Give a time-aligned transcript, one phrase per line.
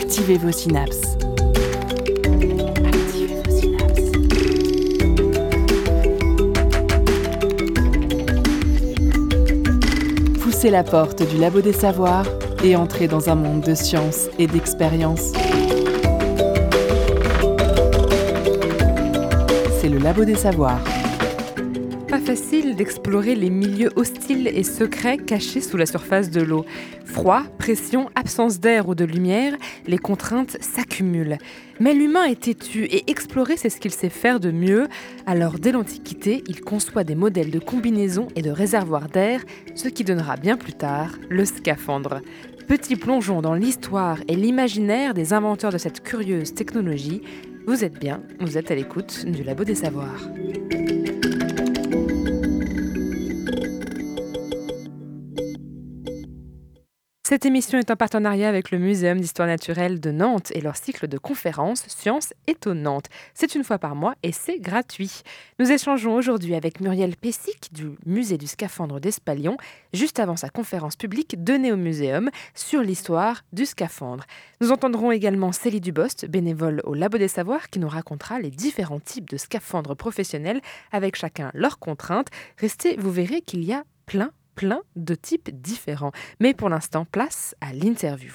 [0.00, 1.16] Activez vos synapses.
[2.86, 4.12] Activez vos synapses.
[10.40, 12.26] Poussez la porte du labo des savoirs
[12.62, 15.32] et entrez dans un monde de science et d'expérience.
[19.80, 20.80] C'est le labo des savoirs.
[22.08, 26.64] Pas facile d'explorer les milieux hostiles et secrets cachés sous la surface de l'eau.
[27.04, 29.52] Froid, pression, absence d'air ou de lumière,
[29.88, 31.38] les contraintes s'accumulent.
[31.80, 34.86] Mais l'humain est têtu et explorer c'est ce qu'il sait faire de mieux.
[35.26, 39.42] Alors dès l'Antiquité, il conçoit des modèles de combinaisons et de réservoirs d'air,
[39.74, 42.20] ce qui donnera bien plus tard le scaphandre.
[42.68, 47.22] Petit plongeon dans l'histoire et l'imaginaire des inventeurs de cette curieuse technologie.
[47.66, 50.28] Vous êtes bien, vous êtes à l'écoute du Labo des Savoirs.
[57.28, 61.08] Cette émission est en partenariat avec le Muséum d'histoire naturelle de Nantes et leur cycle
[61.08, 63.10] de conférences Sciences étonnantes.
[63.34, 65.20] C'est une fois par mois et c'est gratuit.
[65.58, 69.58] Nous échangeons aujourd'hui avec Muriel Pessic du Musée du scaphandre d'Espalion,
[69.92, 74.24] juste avant sa conférence publique donnée au Muséum sur l'histoire du scaphandre.
[74.62, 79.00] Nous entendrons également Célie Dubost, bénévole au Labo des Savoirs, qui nous racontera les différents
[79.00, 80.62] types de scaphandres professionnels
[80.92, 82.28] avec chacun leurs contraintes.
[82.56, 86.10] Restez, vous verrez qu'il y a plein plein de types différents.
[86.40, 88.34] Mais pour l'instant, place à l'interview.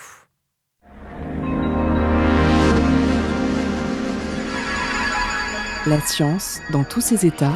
[5.86, 7.52] La science dans tous ses états.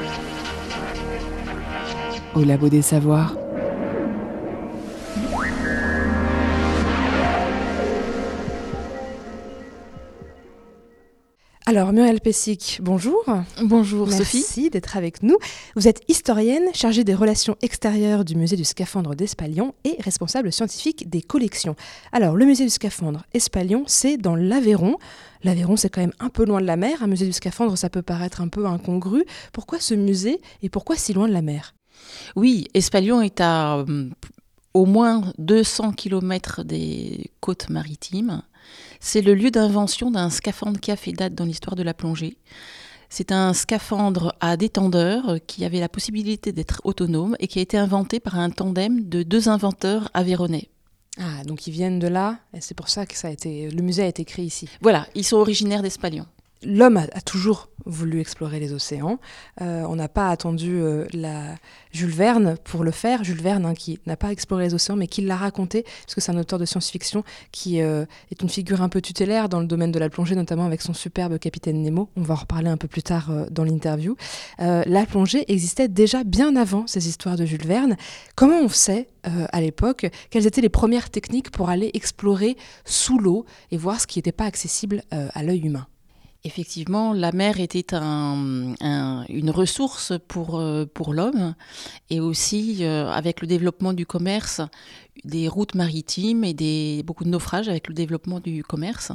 [2.35, 3.37] Au labo des savoirs.
[11.69, 13.25] Alors, Muriel Pessic, bonjour.
[13.61, 14.69] Bonjour Merci Sophie.
[14.69, 15.35] d'être avec nous.
[15.75, 21.09] Vous êtes historienne, chargée des relations extérieures du musée du scaphandre d'Espalion et responsable scientifique
[21.09, 21.75] des collections.
[22.13, 24.95] Alors, le musée du scaphandre Espalion, c'est dans l'Aveyron.
[25.43, 27.03] L'Aveyron, c'est quand même un peu loin de la mer.
[27.03, 29.25] Un musée du scaphandre, ça peut paraître un peu incongru.
[29.51, 31.75] Pourquoi ce musée et pourquoi si loin de la mer?
[32.37, 34.09] Oui, Espalion est à euh,
[34.73, 38.41] au moins 200 km des côtes maritimes.
[38.99, 42.37] C'est le lieu d'invention d'un scaphandre qui a fait date dans l'histoire de la plongée.
[43.09, 47.77] C'est un scaphandre à détendeur qui avait la possibilité d'être autonome et qui a été
[47.77, 50.69] inventé par un tandem de deux inventeurs aveyronnais.
[51.19, 53.81] Ah, donc ils viennent de là, et c'est pour ça que ça a été, le
[53.81, 54.69] musée a été créé ici.
[54.81, 56.27] Voilà, ils sont originaires d'Espalion.
[56.63, 59.19] L'homme a, toujours voulu explorer les océans.
[59.61, 61.55] Euh, on n'a pas attendu euh, la
[61.91, 63.23] Jules Verne pour le faire.
[63.23, 66.21] Jules Verne, hein, qui n'a pas exploré les océans, mais qui l'a raconté, parce que
[66.21, 69.67] c'est un auteur de science-fiction qui euh, est une figure un peu tutélaire dans le
[69.67, 72.09] domaine de la plongée, notamment avec son superbe Capitaine Nemo.
[72.17, 74.15] On va en reparler un peu plus tard dans l'interview.
[74.59, 77.97] La plongée existait déjà bien avant ces histoires de Jules Verne.
[78.35, 83.45] Comment on sait à l'époque quelles étaient les premières techniques pour aller explorer sous l'eau
[83.71, 85.87] et voir ce qui n'était pas accessible à l'œil humain?
[86.47, 91.55] Effectivement, la mer était un- un- une ressource pour, euh, pour l'homme
[92.09, 94.61] et aussi euh, avec le développement du commerce,
[95.25, 99.11] des routes maritimes et beaucoup de naufrages avec le développement du commerce.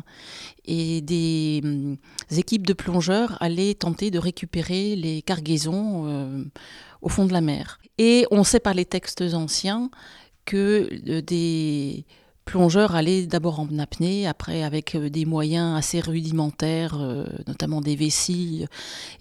[0.67, 1.97] Et des hum,
[2.37, 6.45] équipes de plongeurs allaient tenter de récupérer les cargaisons euh,
[7.01, 7.79] au fond de la mer.
[7.97, 9.91] Et on sait par les textes anciens
[10.45, 12.05] que des
[12.45, 17.97] plongeurs allaient d'abord en apnée, après avec euh, des moyens assez rudimentaires, euh, notamment des
[17.97, 18.67] vessies,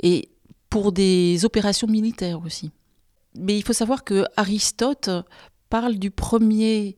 [0.02, 0.30] et
[0.70, 2.72] pour des opérations militaires aussi.
[3.36, 5.10] Mais il faut savoir que Aristote
[5.70, 6.98] parle du premier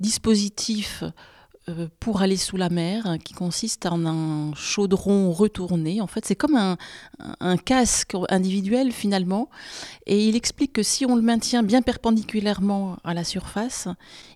[0.00, 1.10] dispositif euh,
[1.98, 6.00] pour aller sous la mer, hein, qui consiste en un chaudron retourné.
[6.00, 6.76] En fait, c'est comme un,
[7.40, 9.50] un casque individuel finalement.
[10.06, 13.88] Et il explique que si on le maintient bien perpendiculairement à la surface,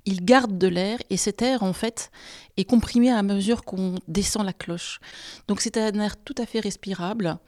[0.06, 2.10] il garde de l'air et cet air en fait
[2.56, 4.98] est comprimé à mesure qu'on descend la cloche.
[5.46, 7.38] Donc c'est un air tout à fait respirable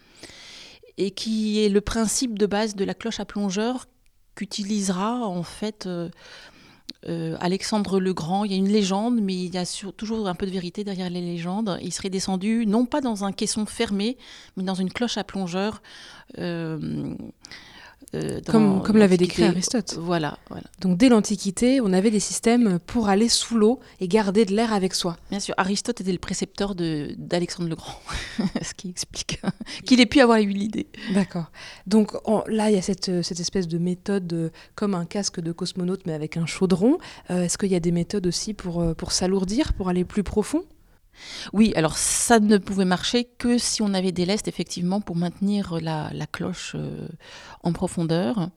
[0.97, 3.87] et qui est le principe de base de la cloche à plongeur
[4.35, 6.09] qu'utilisera en fait euh,
[7.09, 8.45] euh, Alexandre le Grand.
[8.45, 9.65] Il y a une légende, mais il y a
[9.97, 11.79] toujours un peu de vérité derrière les légendes.
[11.83, 14.17] Il serait descendu non pas dans un caisson fermé,
[14.57, 15.83] mais dans une cloche à plongeur.
[16.39, 17.15] euh,
[18.15, 19.45] euh, dans Comme, comme l'avait décrit.
[19.45, 19.97] Aristote.
[19.99, 20.65] Voilà, voilà.
[20.81, 24.73] Donc dès l'Antiquité, on avait des systèmes pour aller sous l'eau et garder de l'air
[24.73, 25.17] avec soi.
[25.31, 28.01] Bien sûr, Aristote était le précepteur d'Alexandre le Grand,
[28.63, 29.41] ce qui explique
[29.87, 30.87] qu'il ait pu avoir eu l'idée.
[31.15, 31.51] D'accord.
[31.87, 32.13] Donc
[32.49, 35.53] là, il y a cette, euh, cette espèce de méthode euh, comme un casque de
[35.53, 36.99] cosmonaute mais avec un chaudron.
[37.31, 40.65] Euh, Est-ce qu'il y a des méthodes aussi pour, pour s'alourdir, pour aller plus profond?
[41.53, 45.79] Oui, alors ça ne pouvait marcher que si on avait des lestes, effectivement, pour maintenir
[45.81, 47.09] la, cloche euh,
[47.63, 48.51] en profondeur.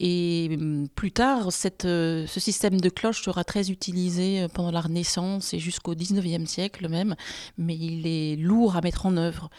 [0.00, 1.48] Et hum, plus tard,
[1.84, 6.46] euh, ce système de cloche sera très utilisé euh, pendant la Renaissance et jusqu'au 19e
[6.46, 7.16] siècle même,
[7.56, 9.50] mais il est lourd à mettre en œuvre.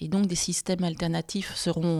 [0.00, 1.94] Et donc des systèmes alternatifs seront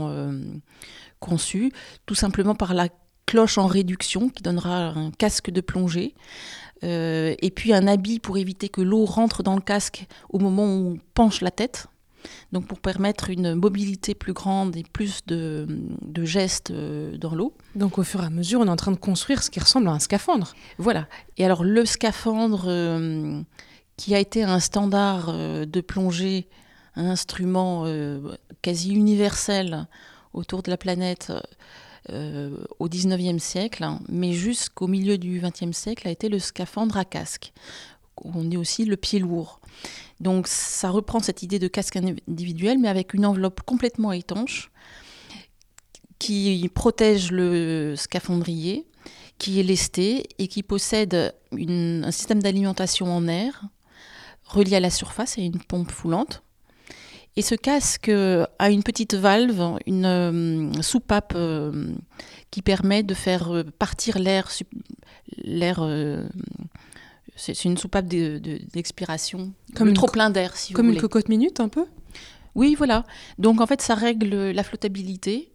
[1.21, 1.73] conçus,
[2.07, 2.89] tout simplement par la
[3.27, 6.15] cloche en réduction qui donnera un casque de plongée.
[6.85, 10.65] Euh, et puis un habit pour éviter que l'eau rentre dans le casque au moment
[10.67, 11.87] où on penche la tête.
[12.53, 15.67] Donc pour permettre une mobilité plus grande et plus de,
[16.23, 17.55] gestes euh, dans l'eau.
[17.75, 19.89] Donc au fur et à mesure, on est en train de construire ce qui ressemble
[19.89, 20.55] à un scaphandre.
[20.79, 21.07] Voilà.
[21.37, 23.43] Et alors le scaphandre euh,
[23.97, 26.49] qui a été un standard de plongée,
[26.97, 27.87] un instrument
[28.63, 29.87] quasi universel
[30.33, 31.33] autour de la planète
[32.11, 36.97] euh, au 19e siècle, hein, mais jusqu'au milieu du 20e siècle a été le scaphandre
[36.97, 37.53] à casque.
[38.23, 39.61] On dit aussi le pied lourd.
[40.21, 44.71] Donc ça reprend cette idée de casque individuel, mais avec une enveloppe complètement étanche
[46.19, 48.87] qui protège le scaphandrier,
[49.39, 53.65] qui est lesté et qui possède un système d'alimentation en air
[54.45, 56.44] relié à la surface et une pompe foulante.
[57.37, 61.93] Et ce casque a une petite valve, une euh, soupape euh,
[62.53, 64.49] qui permet de faire euh, partir l'air.
[65.43, 65.85] l'air
[67.37, 71.69] c'est une soupape d'expiration, comme trop plein d'air, si Comme vous une cocotte minute, un
[71.69, 71.85] peu?
[72.55, 73.05] Oui, voilà.
[73.39, 75.51] Donc en fait, ça règle la flottabilité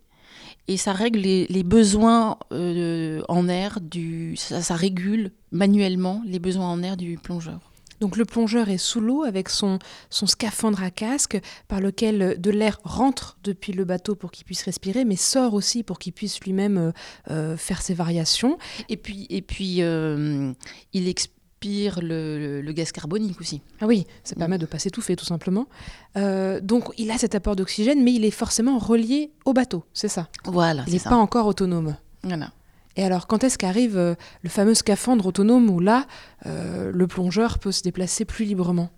[0.67, 4.35] et ça règle les, besoins en air du.
[4.35, 7.68] ça, régule manuellement les besoins en air du plongeur.
[7.99, 9.79] Donc le plongeur est sous l'eau avec son,
[10.09, 14.63] son scaphandre à casque par lequel de l'air rentre depuis le bateau pour qu'il puisse
[14.63, 16.91] respirer, mais sort aussi pour qu'il puisse lui-même euh,
[17.29, 18.57] euh, faire ses variations.
[18.87, 20.53] Et puis, et puis euh,
[20.93, 23.61] il expire le, gaz carbonique aussi.
[23.81, 25.67] Ah oui, ça permet de pas s'étouffer tout simplement.
[26.15, 30.29] donc il a cet apport d'oxygène, mais il est forcément relié au bateau, c'est ça?
[30.45, 30.83] Voilà.
[30.87, 31.97] Il n'est pas encore autonome.
[32.23, 32.51] Voilà.
[32.95, 36.05] Et alors, quand est-ce qu'arrive euh, le fameux scaphandre autonome où là,
[36.45, 38.89] euh, le plongeur peut se déplacer plus librement?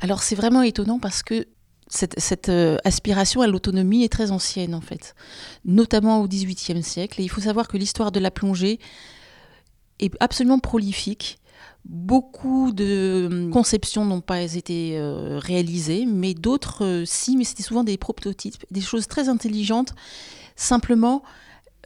[0.00, 1.46] Alors, c'est vraiment étonnant parce que
[1.88, 5.14] cette, euh, aspiration à l'autonomie est très ancienne, en fait,
[5.64, 7.20] notamment au XVIIIe siècle.
[7.20, 8.78] Et il faut savoir que l'histoire de la plongée
[9.98, 11.38] est absolument prolifique.
[11.86, 15.00] Beaucoup de conceptions n'ont pas été
[15.38, 19.94] réalisées, mais d'autres, si, mais c'était souvent des prototypes, des choses très intelligentes,
[20.54, 21.22] simplement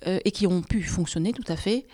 [0.06, 1.86] euh, et qui ont pu fonctionner tout à fait.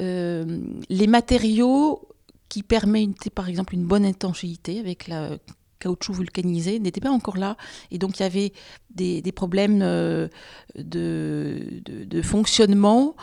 [0.00, 2.08] Euh, les matériaux
[2.48, 5.38] qui permettent par exemple une bonne étanchéité avec la
[5.78, 7.56] caoutchouc vulcanisé n'étaient pas encore là.
[7.90, 8.52] Et donc il y avait
[8.90, 10.28] des, problèmes euh,
[10.76, 13.16] de, de, fonctionnement.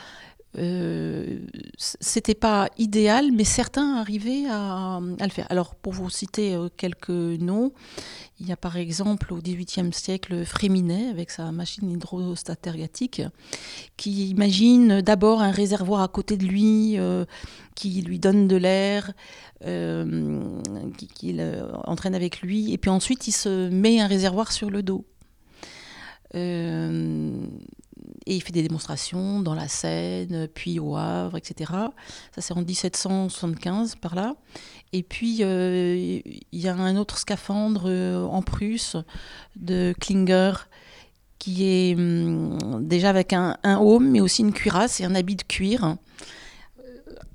[0.57, 1.39] Euh,
[1.77, 5.48] c'était pas idéal, mais certains arrivaient à, le faire.
[5.50, 7.71] Alors, pour vous citer quelques noms,
[8.42, 13.21] il y a par exemple au XVIIIe siècle Fréminet avec sa machine hydrostatergatique
[13.98, 17.25] qui imagine d'abord un réservoir à côté de lui euh,
[17.75, 19.13] qui lui donne de l'air,
[19.65, 20.59] euh,
[21.15, 24.81] qu'il euh, entraîne avec lui, et puis ensuite il se met un réservoir sur le
[24.81, 25.06] dos.
[28.25, 31.72] Et il fait des démonstrations dans la Seine, puis au Havre, etc.
[32.36, 34.36] Ça c'est en 1775 par là.
[34.94, 36.19] Et puis, euh,
[36.52, 38.98] il y a un autre scaphandre euh, en Prusse
[39.56, 40.54] de Klinger
[41.40, 45.44] qui est hum, déjà avec un, un mais aussi une cuirasse et un habit de
[45.44, 46.83] cuir, euh,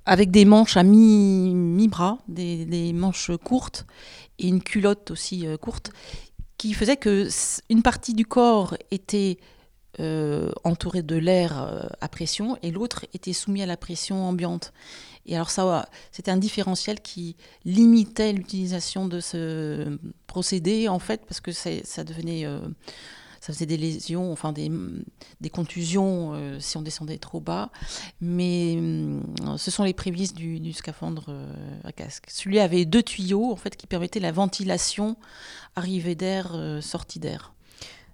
[0.05, 3.85] avec des manches à mi-bras, des, manches courtes,
[4.39, 5.91] et une culotte aussi courte,
[6.57, 7.29] qui faisait que
[7.69, 9.39] une partie du corps était
[10.65, 14.73] entourée de l'air à pression et l'autre était soumis à la pression ambiante.
[15.27, 21.41] Et alors ça, c'était un différentiel qui limitait l'utilisation de ce procédé, en fait, parce
[21.41, 22.47] que ça devenait...
[22.47, 22.61] Euh,
[23.39, 24.73] ça faisait des lésions, enfin des,
[25.41, 27.71] des contusions euh, si on descendait trop bas.
[28.21, 29.21] Mais euh,
[29.57, 31.33] ce sont les prémices du, scaphandre
[31.85, 32.25] à casque.
[32.29, 35.17] Celui avait deux tuyaux en fait qui permettaient la ventilation,
[35.77, 37.53] arrivée d'air, sortie d'air.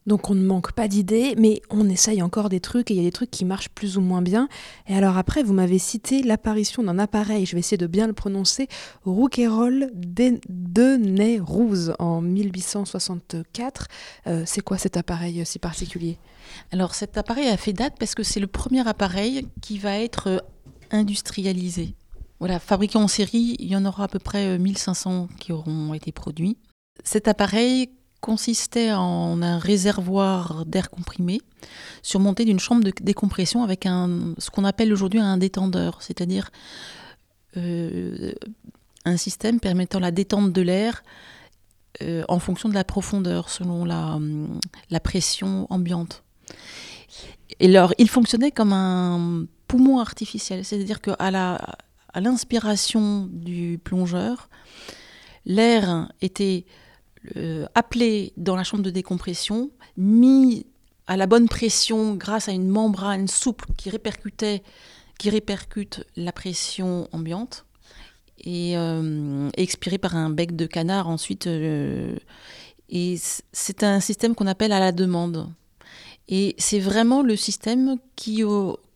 [0.06, 3.00] Donc on ne manque pas d'idées, mais on essaye encore des trucs et il y
[3.00, 4.48] a des trucs qui marchent plus ou moins bien.
[4.88, 8.12] Et alors après, vous m'avez cité l'apparition d'un appareil, je vais essayer de bien le
[8.12, 8.68] prononcer,
[9.04, 13.86] Rouquayrol de Neyrouz en 1864.
[14.26, 16.18] Euh, c'est quoi cet appareil euh, si particulier?
[16.72, 20.28] Alors cet appareil a fait date parce que c'est le premier appareil qui va être
[20.28, 20.38] euh,
[20.90, 21.94] industrialisé.
[22.40, 26.10] Voilà, fabriqué en série, il y en aura à peu près 1500 qui auront été
[26.10, 26.58] produits.
[27.04, 27.90] Cet appareil
[28.22, 31.42] consistait en un réservoir d'air comprimé
[32.02, 36.50] surmonté d'une chambre de décompression avec ce qu'on appelle aujourd'hui un détendeur, c'est-à-dire
[37.56, 38.32] euh,
[39.04, 41.02] un système permettant la détente de l'air
[42.00, 44.18] euh, en fonction de la profondeur, selon la,
[45.00, 46.22] pression ambiante.
[47.60, 54.48] Et alors, il fonctionnait comme un poumon artificiel, c'est-à-dire qu'à à l'inspiration du plongeur,
[55.44, 56.66] l'air était
[57.36, 60.66] euh, appelé dans la chambre de décompression, mis
[61.06, 64.62] à la bonne pression grâce à une membrane souple qui répercutait,
[65.18, 67.64] qui répercute la pression ambiante
[68.38, 71.46] et, euh, expiré par un bec de canard ensuite.
[71.46, 72.16] Euh,
[72.88, 73.16] et
[73.52, 75.48] c'est un système qu'on appelle à la demande.
[76.28, 78.42] Et c'est vraiment le système qui,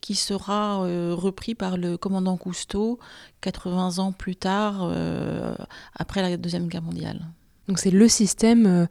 [0.01, 0.79] qui sera
[1.15, 2.99] repris par le commandant Cousteau
[3.41, 4.93] 80 ans plus tard,
[5.95, 7.27] après la Deuxième Guerre mondiale.
[7.69, 8.87] Donc c'est le système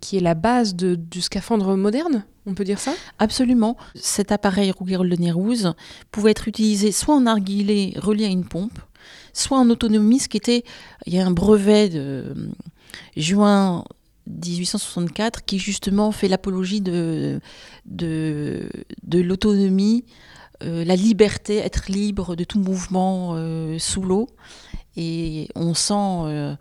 [0.00, 2.94] qui est la base de, du scaphandre moderne on peut dire ça?
[3.18, 3.76] Absolument.
[3.94, 5.74] Cet appareil Rouguerolles de Nérouze
[6.10, 8.78] pouvait être utilisé soit en narguilé relié à une pompe,
[9.32, 10.64] soit en autonomie, ce qui était,
[11.06, 12.34] il y a un brevet de euh,
[13.16, 13.84] juin
[14.26, 17.40] 1864 qui justement fait l'apologie de,
[17.86, 18.68] de,
[19.12, 20.04] l'autonomie,
[20.62, 24.28] euh, la liberté, être libre de tout mouvement euh, sous l'eau.
[24.96, 26.56] Et on sent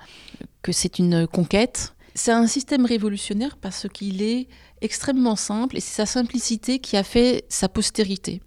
[0.62, 1.94] que c'est une conquête.
[2.16, 4.48] C'est un système révolutionnaire parce qu'il est
[4.82, 8.42] extrêmement simple et c'est sa simplicité qui a fait sa postérité.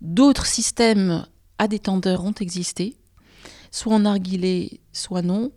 [0.00, 1.26] D'autres systèmes
[1.58, 2.96] à détendeur ont existé,
[3.70, 5.50] soit en narguilé, soit non,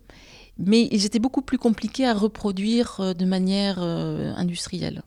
[0.58, 5.04] mais ils étaient beaucoup plus compliqués à reproduire euh, de manière euh, industrielle.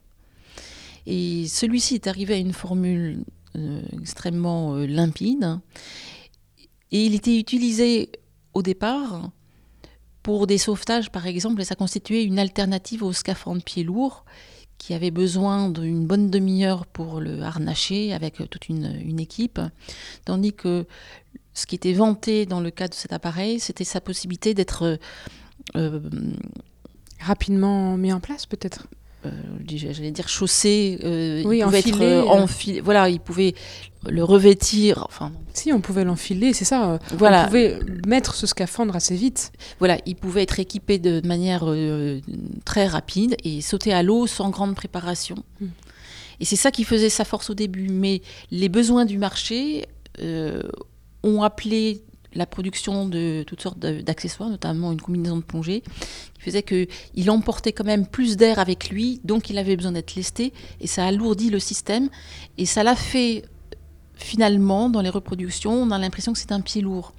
[1.05, 3.23] Et celui-ci est arrivé à une formule
[3.55, 5.59] euh, extrêmement limpide,
[6.91, 8.09] et il était utilisé
[8.55, 9.29] au départ
[10.23, 14.25] pour des sauvetages, par exemple, et ça constituait une alternative au scaphandre pied lourd,
[14.79, 19.61] qui avait besoin d'une bonne demi-heure pour le harnacher avec toute une, équipe,
[20.25, 20.87] tandis que
[21.53, 24.97] ce qui était vanté dans le cas de cet appareil, c'était sa possibilité d'être
[25.75, 25.99] euh,
[27.19, 28.87] rapidement mis en place, peut-être?
[29.25, 29.31] Euh,
[29.67, 33.55] j'allais dire chaussé, euh, oui, il pouvait être voilà, il pouvait
[34.07, 35.03] le revêtir.
[35.07, 36.99] Enfin, si on pouvait l'enfiler, c'est ça.
[37.17, 37.43] Voilà.
[37.43, 39.51] On pouvait mettre ce scaphandre assez vite.
[39.79, 41.65] Voilà, il pouvait être équipé de manière
[42.65, 45.37] très rapide et sauter à l'eau sans grande préparation.
[45.59, 45.67] Hmm.
[46.39, 47.89] Et c'est ça qui faisait sa force au début.
[47.89, 49.85] Mais les besoins du marché
[51.23, 52.03] ont appelé
[52.35, 55.81] la production de toutes sortes d'accessoires, notamment une combinaison de plongée,
[56.33, 60.15] qui faisait qu'il emportait quand même plus d'air avec lui, donc il avait besoin d'être
[60.15, 62.09] lesté, et ça alourdit le système,
[62.57, 63.45] et ça l'a fait
[64.15, 67.13] finalement dans les reproductions, on a l'impression que c'est un pied lourd.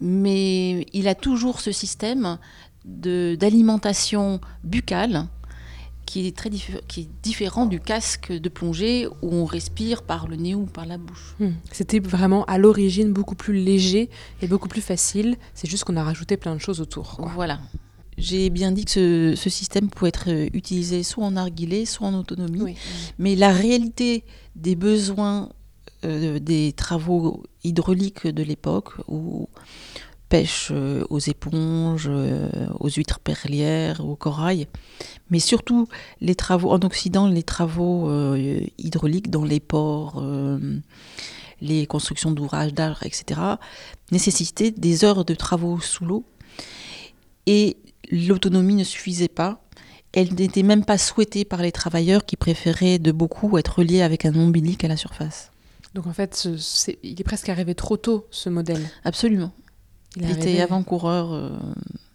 [0.00, 2.38] Mais il a toujours ce système
[2.84, 5.26] d'alimentation buccale,
[6.10, 10.34] qui est, très qui est différent du casque de plongée où on respire par le
[10.34, 11.36] nez ou par la bouche.
[11.38, 11.50] Hmm.
[11.70, 14.10] C'était vraiment à l'origine beaucoup plus léger
[14.42, 15.36] et beaucoup plus facile.
[15.54, 17.20] C'est juste qu'on a rajouté plein de choses autour.
[17.36, 17.60] Voilà.
[18.18, 22.14] J'ai bien dit que ce, système pouvait être euh, utilisé soit en narguilé, soit en
[22.14, 22.74] autonomie.
[23.20, 24.24] Mais la réalité
[24.56, 25.48] des besoins
[26.04, 29.48] euh, des travaux hydrauliques de l'époque, où
[30.30, 34.68] pêche euh, aux éponges, euh, aux huîtres perlières, au corail,
[35.28, 35.88] mais surtout
[36.22, 40.24] les travaux en Occident, les travaux euh, hydrauliques dans les ports,
[41.60, 43.40] les constructions d'ouvrages d'art, etc.,
[44.12, 46.24] nécessitaient des heures de travaux sous l'eau.
[47.46, 47.76] Et
[48.10, 49.62] l'autonomie ne suffisait pas.
[50.12, 54.24] Elle n'était même pas souhaitée par les travailleurs qui préféraient de beaucoup être liés avec
[54.24, 55.50] un ombilic à la surface.
[55.94, 56.48] Donc en fait,
[57.02, 58.82] il est presque arrivé trop tôt, ce modèle.
[59.04, 59.52] Absolument.
[60.16, 61.32] Il, était avant-coureur.
[61.32, 61.50] Euh,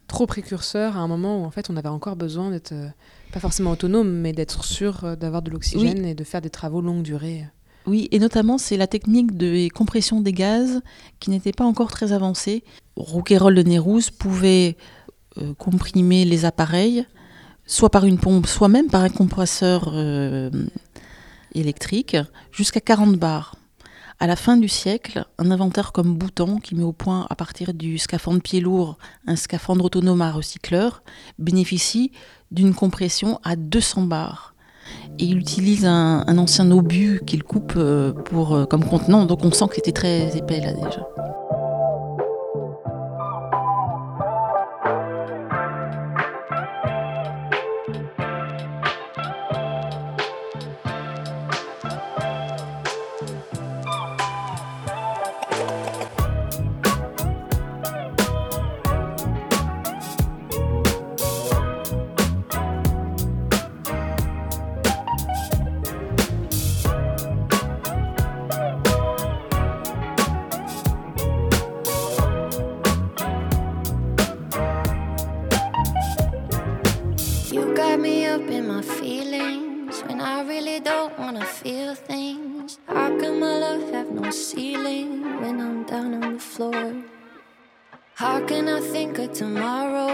[0.08, 2.88] trop précurseur à un moment où en fait on avait encore besoin d'être euh,
[3.34, 6.82] pas forcément autonome, mais d'être sûr euh, d'avoir de l'oxygène et de faire des travaux
[6.82, 7.46] longue durée.
[7.88, 10.82] Oui, et notamment c'est la technique de compression des gaz
[11.20, 12.64] qui n'était pas encore très avancée.
[12.96, 14.78] Rouquayrol de Nérouse pouvait
[15.58, 17.06] comprimer les appareils,
[17.68, 19.94] soit par une pompe, soit même par un compresseur
[21.54, 22.18] électrique,
[22.52, 23.56] jusqu'à 40 bars.
[24.20, 27.74] À la fin du siècle, un inventeur comme Bouton, qui met au point à partir
[27.74, 31.04] du scaphandre pied lourd un scaphandre autonome à recycleur,
[31.38, 32.12] bénéficie
[32.50, 34.56] d'une compression à 200 bars.
[35.20, 39.52] Et il utilise un, ancien obus qu'il coupe euh, pour, euh, comme contenant, donc on
[39.52, 41.06] sent que c'était très épais là déjà.
[81.66, 82.78] Feel things.
[82.88, 86.94] How can my love have no ceiling when I'm down on the floor?
[88.14, 90.12] How can I think of tomorrow?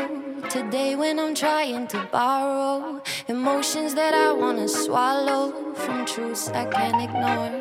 [0.50, 7.00] Today, when I'm trying to borrow emotions that I wanna swallow from truths I can't
[7.08, 7.54] ignore.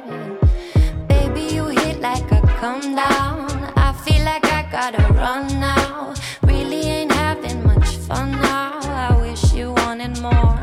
[1.09, 3.51] Baby, you hit like a come down.
[3.87, 6.15] I feel like I gotta run now.
[6.45, 8.79] Really ain't having much fun now.
[9.09, 10.61] I wish you wanted more.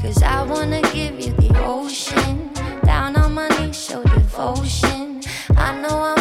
[0.00, 1.39] Cause I wanna give you
[4.40, 5.20] devotion.
[5.56, 6.19] I know I'm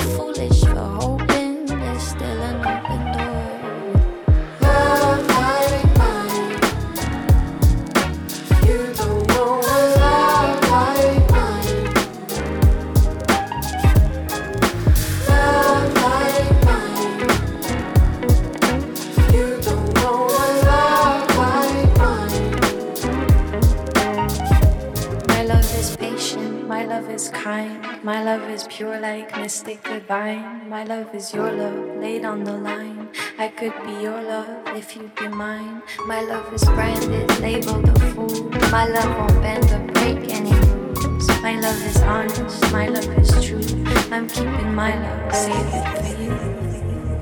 [28.03, 30.70] my love is pure like mystic divine.
[30.70, 33.10] My love is your love laid on the line.
[33.38, 35.82] I could be your love if you'd be mine.
[36.06, 38.50] My love is branded, labeled a fool.
[38.72, 41.27] My love won't bend or break any rules.
[41.41, 43.84] My love is honest, my love is true.
[44.12, 46.36] I'm keeping my love, it for you.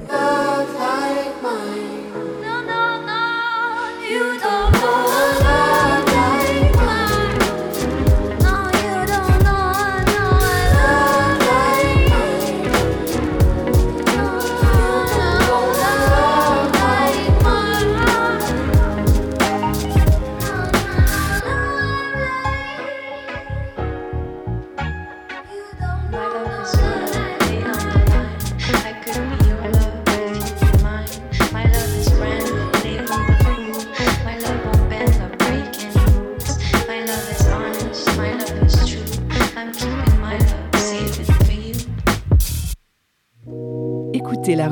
[0.07, 2.41] Love like mine.
[2.41, 5.66] No, no, no, you don't know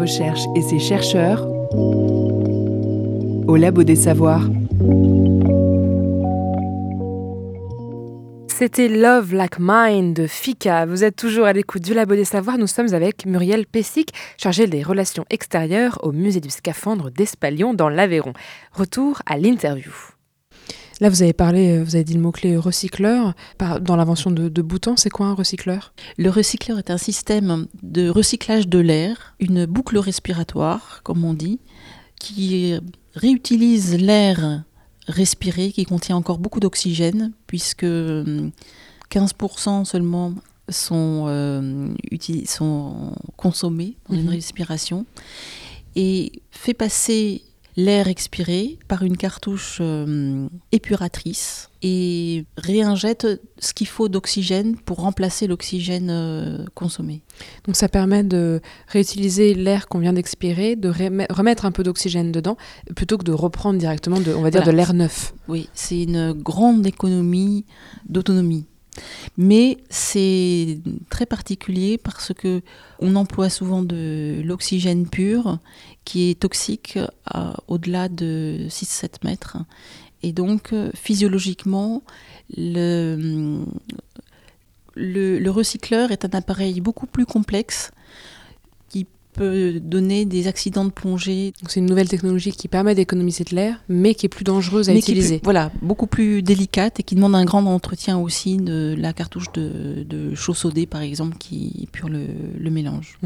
[0.06, 1.48] et ses chercheurs
[3.48, 4.48] au Labo des Savoirs.
[8.48, 10.86] C'était Love Like Mine de Fika.
[10.86, 12.60] Vous êtes toujours à l'écoute du Labo des Savoirs.
[12.60, 17.90] Nous sommes avec Muriel Pessic, chargée des relations extérieures au musée du scaphandre d'Espalion dans
[17.90, 18.34] l'Aveyron.
[18.74, 20.15] Retour à l'interview.
[21.02, 23.34] Là, vous avez parlé, euh, vous avez dit le mot-clé recycleur.
[23.82, 25.94] Dans l'invention de, de Boutan, c'est quoi un recycleur?
[26.18, 31.60] Le recycleur est un système de recyclage de l'air, une boucle respiratoire, comme on dit,
[32.20, 32.74] qui
[33.14, 34.64] réutilise l'air
[35.08, 38.52] respiré, qui contient encore beaucoup d'oxygène, puisque hum,
[39.12, 40.34] 15% seulement
[40.70, 41.94] sont, euh,
[42.46, 44.30] sont consommés dans une Mhm.
[44.30, 45.06] respiration,
[45.96, 47.44] et fait passer
[47.78, 53.28] l'air expiré par une cartouche euh, épuratrice et réinjecte
[53.60, 57.22] ce qu'il faut d'oxygène pour remplacer l'oxygène euh, consommé.
[57.66, 62.32] Donc ça permet de réutiliser l'air qu'on vient d'expirer, de remet- remettre un peu d'oxygène
[62.32, 62.56] dedans,
[62.96, 64.72] plutôt que de reprendre directement, de, on va dire, Voilà.
[64.72, 65.34] de l'air neuf.
[65.48, 67.66] Oui, c'est une grande économie
[68.08, 68.66] d'autonomie.
[69.38, 70.80] Mais c'est
[71.10, 72.62] très particulier parce que
[73.00, 75.60] on emploie souvent de l'oxygène pur
[76.06, 79.58] qui est toxique à- au-delà de 6-7 mètres.
[80.24, 82.02] Et donc, euh, physiologiquement,
[82.56, 83.64] le,
[84.96, 87.92] le, le recycleur est un appareil beaucoup plus complexe
[89.36, 93.82] peut donner des accidents de plongée c'est une nouvelle technologie qui permet d'économiser de l'air,
[93.90, 95.38] mais qui est plus dangereuse à mais qui est utiliser.
[95.40, 99.52] plus- voilà, beaucoup plus délicate et qui demande un grand entretien aussi de la cartouche
[99.54, 102.22] de, de sodé, par exemple, qui épure le,
[102.60, 103.18] le mélange.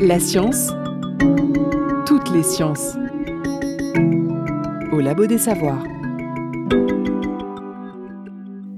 [0.00, 0.70] La science,
[2.06, 2.96] toutes les sciences.
[4.92, 5.84] Au Labo des Savoirs.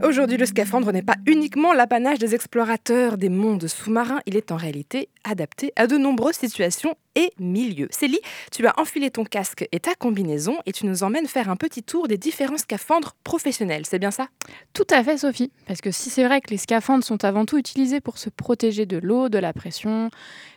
[0.04, 4.56] Aujourd'hui, le scaphandre n'est pas uniquement l'apanage des explorateurs des mondes sous-marins, il est en
[4.56, 7.88] réalité adapté à de nombreuses situations et milieux.
[7.90, 8.20] Célie,
[8.52, 11.82] tu as enfilé ton casque et ta combinaison et tu nous emmènes faire un petit
[11.82, 14.28] tour des différents scaphandres professionnels, c'est bien ça?
[14.74, 15.50] Tout à fait, Sophie.
[15.66, 18.84] Parce que si c'est vrai que les scaphandres sont avant tout utilisés pour se protéger
[18.84, 20.10] de l'eau, de la pression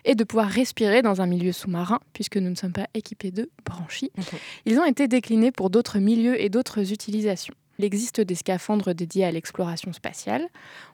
[0.03, 3.49] et de pouvoir respirer dans un milieu sous-marin, puisque nous ne sommes pas équipés de
[3.63, 4.11] branchies,
[4.65, 7.53] ils ont été déclinés pour d'autres milieux et d'autres utilisations.
[7.77, 10.47] Il existe des scaphandres dédiés à l'exploration spatiale.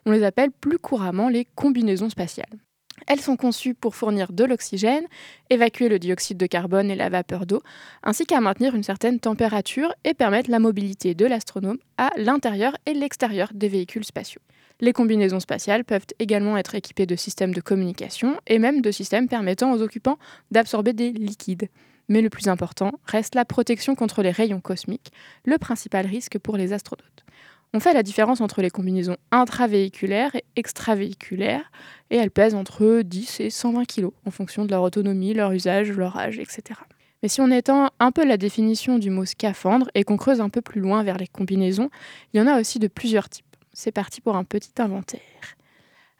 [0.06, 2.58] On les appelle plus couramment les combinaisons spatiales.
[3.06, 5.04] Elles sont conçues pour fournir de l'oxygène,
[5.50, 7.62] évacuer le dioxyde de carbone et la vapeur d'eau,
[8.02, 12.94] ainsi qu'à maintenir une certaine température et permettre la mobilité de l'astronome à l'intérieur et
[12.94, 14.40] l'extérieur des véhicules spatiaux.
[14.80, 19.28] Les combinaisons spatiales peuvent également être équipées de systèmes de communication et même de systèmes
[19.28, 20.18] permettant aux occupants
[20.50, 21.68] d'absorber des liquides.
[22.08, 25.12] Mais le plus important reste la protection contre les rayons cosmiques,
[25.44, 27.24] le principal risque pour les astronautes.
[27.72, 31.72] On fait la différence entre les combinaisons intravéhiculaires et extravéhiculaires,
[32.10, 35.90] et elles pèsent entre 10 et 120 kg en fonction de leur autonomie, leur usage,
[35.90, 36.78] leur âge, etc.
[37.22, 40.50] Mais si on étend un peu la définition du mot scaphandre et qu'on creuse un
[40.50, 41.90] peu plus loin vers les combinaisons,
[42.32, 43.44] il y en a aussi de plusieurs types.
[43.72, 45.20] C'est parti pour un petit inventaire.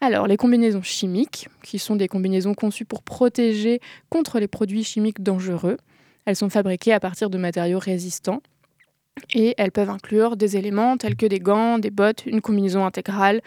[0.06, 5.22] Alors, les combinaisons chimiques, qui sont des combinaisons conçues pour protéger contre les produits chimiques
[5.22, 5.78] dangereux.
[6.26, 8.42] Elles sont fabriquées à partir de matériaux résistants
[9.32, 13.40] et elles peuvent inclure des éléments tels que des gants, des bottes, une combinaison intégrale,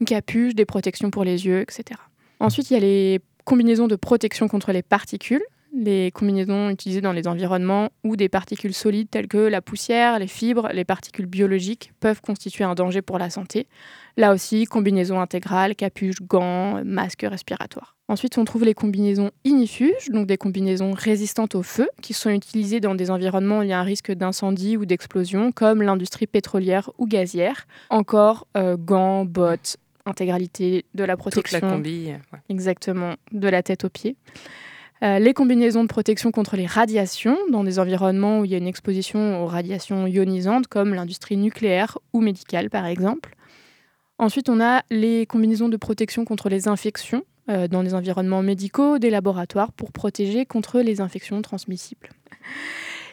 [0.00, 1.98] une capuche, des protections pour les yeux, etc.
[2.38, 5.42] Ensuite, il y a les combinaisons de protection contre les particules,
[5.74, 10.26] les combinaisons utilisées dans les environnements où des particules solides telles que la poussière, les
[10.26, 13.66] fibres, les particules biologiques peuvent constituer un danger pour la santé.
[14.16, 17.96] Là aussi, combinaison intégrale, capuche, gants, masque respiratoire.
[18.06, 22.78] Ensuite, on trouve les combinaisons ignifuges, donc des combinaisons résistantes au feu, qui sont utilisées
[22.78, 26.90] dans des environnements où il y a un risque d'incendie ou d'explosion, comme l'industrie pétrolière
[26.98, 27.66] ou gazière.
[27.90, 31.58] Encore euh, gants, bottes, intégralité de la protection.
[31.58, 32.12] Toute la combi.
[32.48, 34.16] Exactement, de la tête aux pieds.
[35.04, 38.58] Euh, les combinaisons de protection contre les radiations dans des environnements où il y a
[38.58, 43.34] une exposition aux radiations ionisantes, comme l'industrie nucléaire ou médicale par exemple.
[44.18, 48.98] Ensuite, on a les combinaisons de protection contre les infections euh, dans des environnements médicaux,
[48.98, 52.08] des laboratoires, pour protéger contre les infections transmissibles.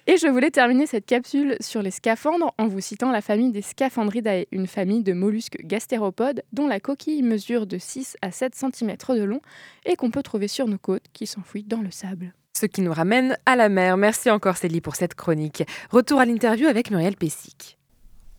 [0.07, 3.61] Et je voulais terminer cette capsule sur les scaphandres en vous citant la famille des
[3.61, 8.95] Scaphandridae, une famille de mollusques gastéropodes dont la coquille mesure de 6 à 7 cm
[9.09, 9.41] de long
[9.85, 12.33] et qu'on peut trouver sur nos côtes qui s'enfuient dans le sable.
[12.57, 13.95] Ce qui nous ramène à la mer.
[13.95, 15.63] Merci encore Célie pour cette chronique.
[15.91, 17.77] Retour à l'interview avec Muriel Pessic.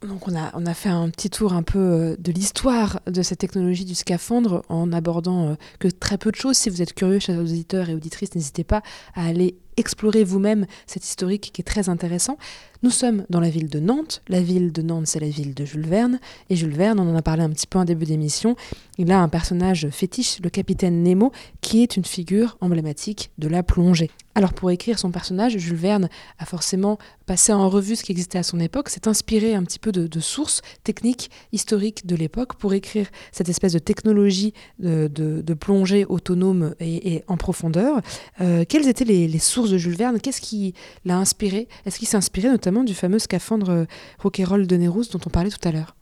[0.06, 3.22] Donc on a, on a fait un petit tour un peu euh, de l'histoire de
[3.22, 6.56] cette technologie du scaphandre en abordant euh, que très peu de choses.
[6.56, 8.82] Si vous êtes curieux, chers auditeurs et auditrices, n'hésitez pas
[9.14, 12.36] à aller explorer vous-même cet historique qui est très intéressant.
[12.82, 14.22] Nous sommes dans la ville de Nantes.
[14.28, 16.18] La ville de Nantes, c'est la ville de Jules Verne.
[16.50, 18.56] Et Jules Verne, on en a parlé un petit peu en début d'émission,
[18.98, 23.62] il a un personnage fétiche, le capitaine Nemo, qui est une figure emblématique de la
[23.62, 24.10] plongée.
[24.34, 26.08] Alors pour écrire son personnage, Jules Verne
[26.38, 29.78] a forcément passé en revue ce qui existait à son époque, s'est inspiré un petit
[29.78, 36.04] peu de, sources techniques, historiques de l'époque pour écrire cette espèce de technologie de, plongée
[36.06, 38.00] autonome et, en profondeur.
[38.40, 41.68] Euh, quelles étaient les, les sources de Jules Verne, qu'est-ce qui l'a inspiré?
[41.86, 43.84] Est-ce qu'il s'est inspiré notamment du fameux scaphandre euh,
[44.18, 45.96] Roquerolles de Nérousse dont on parlait tout à l'heure?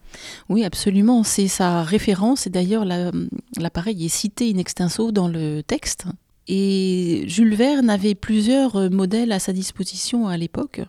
[0.48, 1.22] Oui, absolument.
[1.22, 6.06] C'est sa référence et d'ailleurs l'appareil est cité in extenso dans le texte.
[6.48, 10.80] Et Jules Verne avait plusieurs euh, modèles à sa disposition à l'époque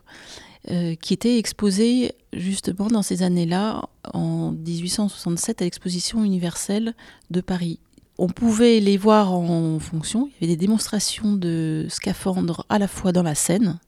[0.70, 3.82] euh, qui étaient exposés justement dans ces années-là,
[4.12, 6.94] en 1867, à l'exposition universelle
[7.30, 7.78] de Paris
[8.22, 10.28] on pouvait les voir en fonction.
[10.28, 13.80] Il y avait des démonstrations de scaphandres à la fois dans la scène,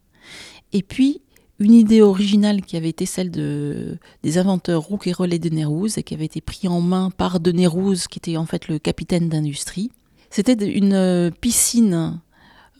[0.72, 1.20] et puis
[1.60, 6.02] une idée originale qui avait été celle de, des inventeurs Rouquayrol et de Nérouze, et
[6.02, 9.28] qui avait été pris en main par de Nérouze, qui était en fait le capitaine
[9.28, 9.92] d'industrie.
[10.30, 12.20] C'était une piscine,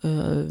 [0.04, 0.48] euh,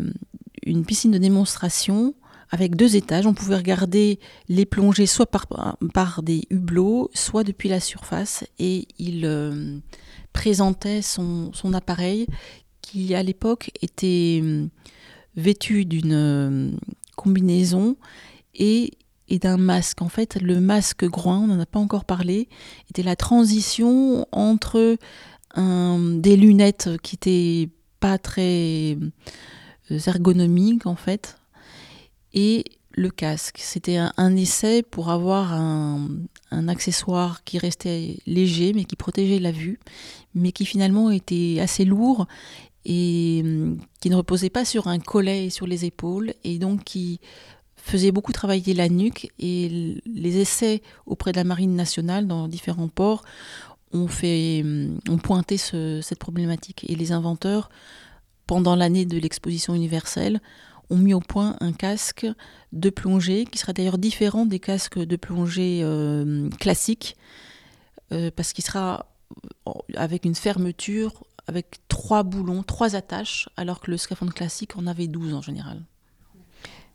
[0.66, 2.14] une piscine de démonstration
[2.54, 3.26] avec deux étages.
[3.26, 9.26] On pouvait regarder les plongées soit par, des hublots, soit depuis la surface, et il
[9.26, 9.80] euh,
[10.34, 12.28] présentait son, appareil
[12.84, 14.70] qui à l'époque était hum,
[15.36, 16.80] vêtu d'une hum,
[17.16, 17.98] combinaison
[18.54, 18.92] et,
[19.42, 20.04] d'un masque.
[20.04, 22.48] En fait, le masque groin, on n'en a pas encore parlé,
[22.92, 24.98] était la transition entre
[25.56, 28.96] des lunettes qui n'étaient pas très
[29.90, 31.38] euh, ergonomiques en fait
[32.34, 32.66] et
[32.96, 33.60] le casque.
[33.60, 36.08] C'était un, essai pour avoir un,
[36.68, 39.80] accessoire qui restait léger mais qui protégeait la vue,
[40.36, 42.28] mais qui finalement était assez lourd
[42.86, 47.20] et hum, qui ne reposait pas sur un collet sur les épaules et donc qui
[47.76, 52.88] faisait beaucoup travailler la nuque et les essais auprès de la marine nationale dans différents
[52.88, 53.24] ports
[53.94, 57.70] ont, fait, hum, ont pointé cette problématique et les inventeurs
[58.46, 60.42] pendant l'année de l'exposition universelle
[60.94, 62.28] ont mis au point un casque
[62.72, 67.18] de plongée qui sera d'ailleurs différent des casques de plongée euh, classiques
[68.12, 69.08] euh, parce qu'il sera
[69.96, 75.08] avec une fermeture avec trois boulons, trois attaches, alors que le scaphandre classique en avait
[75.08, 75.82] 12 en général.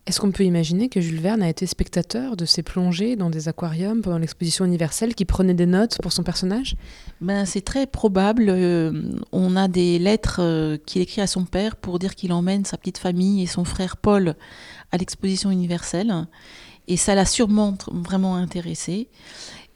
[0.09, 3.47] Est-ce qu'on peut imaginer que Jules Verne a été spectateur de ces plongées dans des
[3.47, 6.77] aquariums pendant l'exposition universelle, qui prenait des notes pour son personnage?
[7.21, 8.47] Ben, C'est très probable.
[8.49, 12.65] Euh, on a des lettres euh, qu'il écrit à son père pour dire qu'il emmène
[12.65, 14.35] sa petite famille et son frère Paul
[14.93, 16.27] à l'exposition universelle.
[16.87, 19.11] Et ça l'a sûrement vraiment intéressé.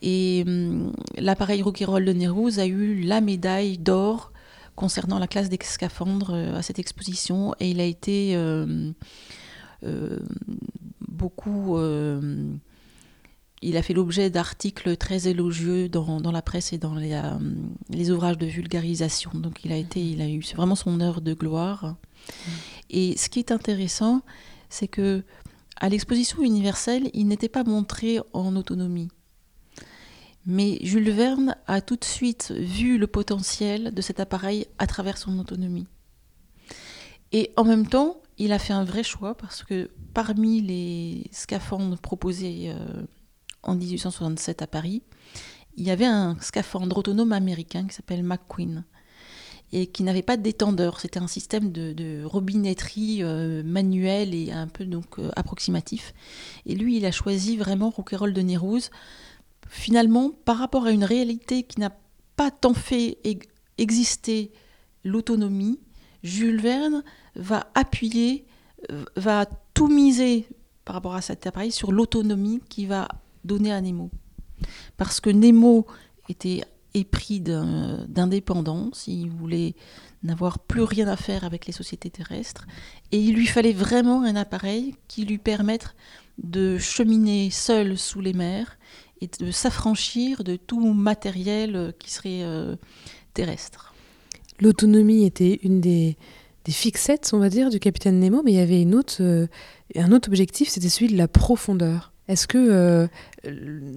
[0.00, 4.32] Et hum, l'appareil Rouquayrol de Nérouze a eu la médaille d'or
[4.76, 7.54] concernant la classe des scaphandres euh, à cette exposition.
[7.60, 8.34] Et il a été
[11.00, 11.76] beaucoup
[13.62, 17.38] il a fait l'objet d'articles très élogieux dans, la presse et dans euh,
[17.88, 19.30] les, ouvrages de vulgarisation.
[19.34, 21.96] Donc il a été, il a eu, vraiment son heure de gloire.
[22.90, 24.22] Et ce qui est intéressant,
[24.68, 25.22] c'est que
[25.80, 29.08] à l'exposition universelle, il n'était pas montré en autonomie.
[30.44, 35.18] Mais Jules Verne a tout de suite vu le potentiel de cet appareil à travers
[35.18, 35.86] son autonomie.
[37.30, 41.98] Et en même temps, il a fait un vrai choix parce que parmi les scaphandres
[41.98, 43.02] proposés euh,
[43.62, 45.02] en 1867 à Paris,
[45.76, 48.84] il y avait un scaphandre autonome américain qui s'appelle McQueen
[49.72, 51.00] et qui n'avait pas de détendeur.
[51.00, 56.12] C'était un système de, robinetterie euh, manuel et un peu donc euh, approximatif.
[56.66, 58.90] Et lui, il a choisi vraiment Rouquayrol de Nérouse,
[59.68, 61.96] finalement par rapport à une réalité qui n'a
[62.36, 63.18] pas tant fait
[63.78, 64.52] exister
[65.04, 65.80] l'autonomie.
[66.22, 67.02] Jules Verne
[67.34, 68.44] va appuyer,
[68.90, 70.46] euh, va tout miser
[70.84, 73.08] par rapport à cet appareil sur l'autonomie qui va
[73.44, 74.10] donné à Nemo.
[74.96, 75.86] Parce que Nemo
[76.28, 76.62] était
[76.94, 79.74] épris d'indépendance, il voulait
[80.22, 82.66] n'avoir plus rien à faire avec les sociétés terrestres,
[83.10, 85.94] et il lui fallait vraiment un appareil qui lui permette
[86.38, 88.78] de cheminer seul sous les mers
[89.20, 92.76] et de s'affranchir de tout matériel qui serait euh,
[93.34, 93.91] terrestre.
[94.62, 96.16] L'autonomie était une des,
[96.68, 99.48] fixettes, on va dire, du capitaine Nemo, mais il y avait une autre, euh,
[99.96, 102.12] un autre objectif, c'était celui de la profondeur.
[102.28, 103.08] Est-ce que euh,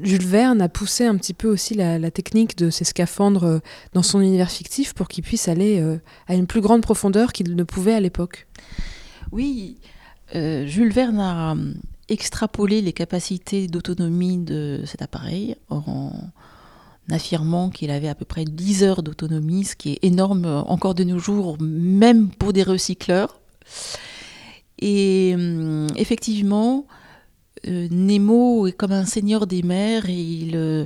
[0.01, 3.59] Jules Verne a poussé un petit peu aussi la, technique de ces scaphandres euh,
[3.93, 5.79] dans son univers fictif pour qu'il puisse aller
[6.27, 8.47] à une plus grande profondeur qu'il ne pouvait à l'époque?
[9.31, 9.77] Oui,
[10.33, 11.55] Jules Verne a
[12.09, 16.11] extrapolé les capacités d'autonomie de cet appareil en
[17.09, 21.03] affirmant qu'il avait à peu près 10 heures d'autonomie, ce qui est énorme encore de
[21.03, 23.39] nos jours, même pour des recycleurs.
[24.79, 25.35] Et
[25.95, 26.85] effectivement,
[27.67, 30.85] euh, Nemo est comme un seigneur des mers il, euh,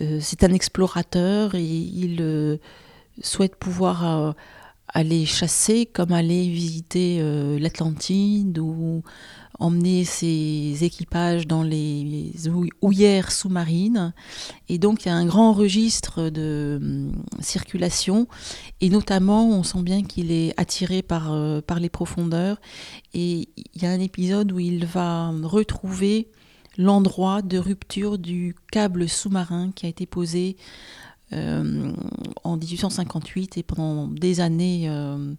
[0.00, 2.58] euh, c'est un explorateur et il
[3.20, 4.34] souhaite pouvoir
[4.88, 7.20] aller chasser comme aller visiter
[7.60, 9.02] l'Atlantide ou
[9.58, 12.32] emmener ses équipages dans les
[12.82, 14.12] houillères sous-marines.
[14.68, 18.26] Et donc il y a un grand registre de hum, circulation.
[18.80, 22.60] Et notamment, on sent bien qu'il est attiré par, euh, par les profondeurs.
[23.12, 26.28] Et il y a un épisode où il va retrouver
[26.76, 30.56] l'endroit de rupture du câble sous-marin qui a été posé
[31.34, 31.92] euh,
[32.44, 35.34] en 1858 et pendant des années euh,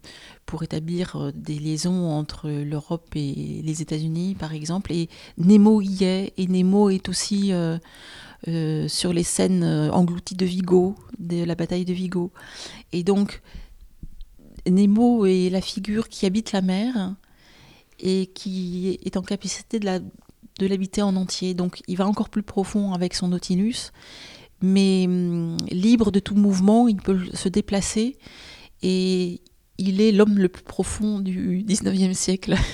[0.45, 4.91] pour établir euh, des liaisons entre l'Europe et les États-Unis, par exemple.
[4.91, 7.51] Et Nemo y est, et Nemo est aussi
[8.45, 12.31] sur les scènes englouties de Vigo, de la bataille de Vigo.
[12.91, 13.41] Et donc,
[14.67, 17.15] Nemo est la figure qui habite la mer
[17.99, 21.53] et qui est en capacité de l'habiter en entier.
[21.53, 23.91] Donc, il va encore plus profond avec son Nautilus
[24.61, 28.17] mais hum, libre de tout mouvement, il peut se déplacer
[28.81, 29.41] et
[29.77, 32.55] il est l'homme le plus profond du 19e siècle.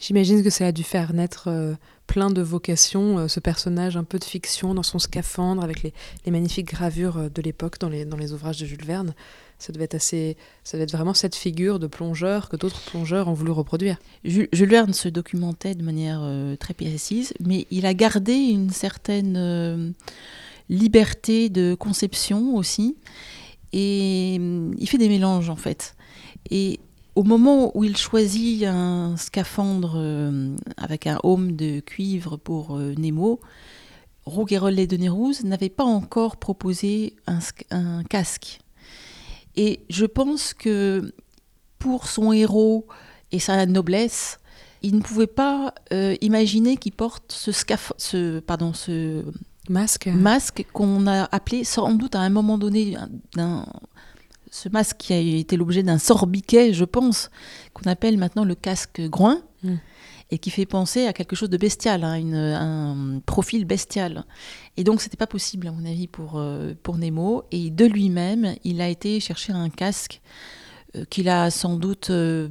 [0.00, 1.74] J'imagine que ça a dû faire naître euh,
[2.06, 5.92] plein de vocations, euh, ce personnage un peu de fiction dans son scaphandre avec les,
[6.30, 9.12] magnifiques gravures euh, de l'époque dans les, dans les ouvrages de Jules Verne.
[9.58, 13.26] Ça devait, être assez, ça devait être vraiment cette figure de plongeur que d'autres plongeurs
[13.26, 13.98] ont voulu reproduire.
[14.22, 16.22] Jules, Verne se documentait de manière
[16.60, 19.94] très précise, mais il a gardé une certaine
[20.68, 22.96] liberté de conception aussi.
[23.72, 25.94] Et hum, il fait des mélanges en fait.
[26.50, 26.80] Et
[27.18, 32.94] au moment où il choisit un scaphandre euh, avec un home de cuivre pour euh,
[32.96, 33.40] Nemo,
[34.24, 38.60] Rouguerollet de Nérouse n'avait pas encore proposé un, casque.
[39.56, 41.12] Et je pense que
[41.80, 42.86] pour son héros
[43.32, 44.38] et sa noblesse,
[44.82, 47.50] il ne pouvait pas euh, imaginer qu'il porte ce,
[47.96, 49.24] ce, pardon, ce
[49.68, 50.06] Masque.
[50.06, 52.96] Masque qu'on a appelé sans doute à un moment donné
[53.34, 53.66] d'un
[54.50, 57.30] ce masque qui a été l'objet d'un sorbiquet, je pense,
[57.74, 59.76] qu'on appelle maintenant le casque groin, hmm.
[60.30, 62.20] et qui fait penser à quelque chose de bestial, hein,
[62.54, 64.24] un profil bestial.
[64.76, 67.44] Et donc, c'était pas possible, à mon avis, pour, euh, pour Nemo.
[67.50, 70.20] Et de lui-même, il a été chercher un casque
[70.96, 72.48] euh, qu'il a sans doute euh,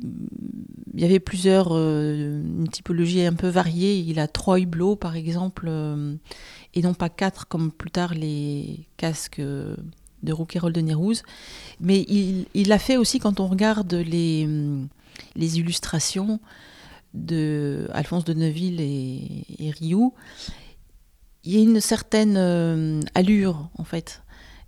[0.00, 3.98] il y avait plusieurs, euh, une typologie un peu variée.
[3.98, 6.14] Il a trois hublots, par exemple, euh,
[6.74, 9.76] et non pas quatre, comme plus tard les casques euh,
[10.22, 11.22] de Rouquayrol de Nérouse.
[11.80, 14.48] Mais il, il a fait aussi, quand on regarde les,
[15.36, 16.40] les illustrations
[17.14, 20.14] de Alphonse de Neuville et, et Rioux,
[21.44, 24.22] il y a une certaine allure, en fait.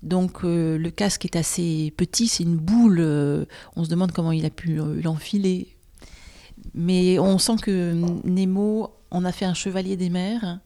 [0.05, 3.01] Donc le casque est assez petit, c'est une boule.
[3.75, 5.75] on se demande comment il a pu l'enfiler
[6.75, 10.61] Mais on sent que Nemo en a fait un chevalier des mers.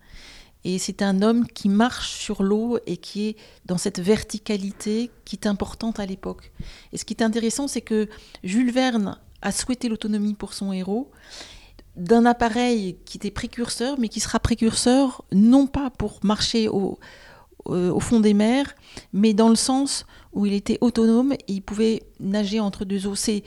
[0.65, 5.37] Et c'est un homme qui marche sur l'eau et qui est dans cette verticalité qui
[5.37, 6.53] est importante à l'époque.
[6.93, 8.09] Et ce qui est intéressant, c'est que
[8.43, 11.11] Jules Verne a souhaité l'autonomie pour son héros
[11.97, 16.99] d'un appareil qui était précurseur, mais qui sera précurseur non pas pour marcher au,
[17.69, 18.75] au fond des mers,
[19.13, 23.15] mais dans le sens où il était autonome il pouvait nager entre deux eaux.
[23.15, 23.43] C'est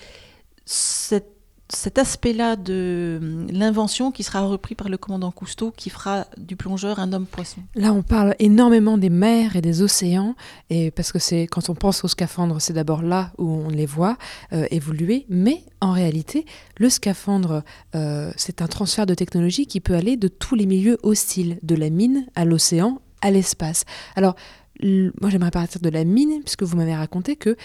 [1.74, 6.56] cet aspect-là de hum, l'invention qui sera repris par le commandant Cousteau, qui fera du
[6.56, 7.62] plongeur un homme poisson.
[7.76, 10.36] Là, on parle énormément des mers et des océans,
[10.70, 13.86] et parce que c'est quand on pense aux scaphandres, c'est d'abord là où on les
[13.86, 14.18] voit
[14.54, 15.26] euh, évoluer.
[15.30, 16.46] Mais en réalité,
[16.78, 17.64] le scaphandre,
[17.96, 21.76] euh, c'est un transfert de technologie qui peut aller de tous les milieux hostiles, de
[21.76, 23.86] la mine à l'océan, à l'espace.
[24.16, 24.36] Alors,
[24.84, 27.56] moi, j'aimerais partir de la mine, puisque vous m'avez raconté que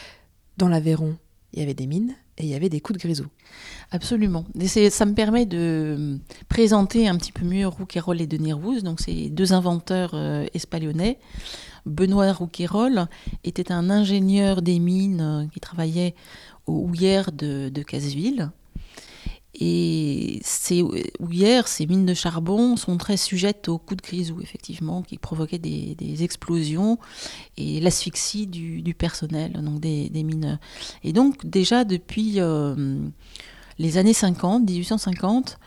[0.59, 1.17] dans l'Aveyron,
[1.53, 3.27] il y avait des mines et il y avait des coups de grisou.
[3.91, 4.45] Absolument.
[4.61, 8.83] Et ça me permet de présenter un petit peu mieux Rouquayrol et Denis Rousse.
[8.83, 10.47] Donc, ces deux inventeurs euh.
[11.87, 13.07] Benoît Rouquayrol
[13.45, 16.15] était un ingénieur des mines euh, qui travaillait
[16.67, 18.51] aux houillères de, de Casseville.
[19.59, 20.85] Et ces
[21.19, 25.59] houillères, ces mines de charbon, sont très sujettes aux coups de grisou, effectivement, qui provoquaient
[25.59, 26.99] des, explosions
[27.57, 30.59] et l'asphyxie du, personnel, donc des, mineurs.
[31.05, 32.99] Et donc, déjà depuis euh,
[33.79, 35.59] les années 50, 1850,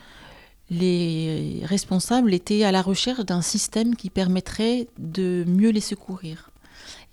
[0.70, 6.52] les responsables étaient à la recherche d'un système qui permettrait de mieux les secourir.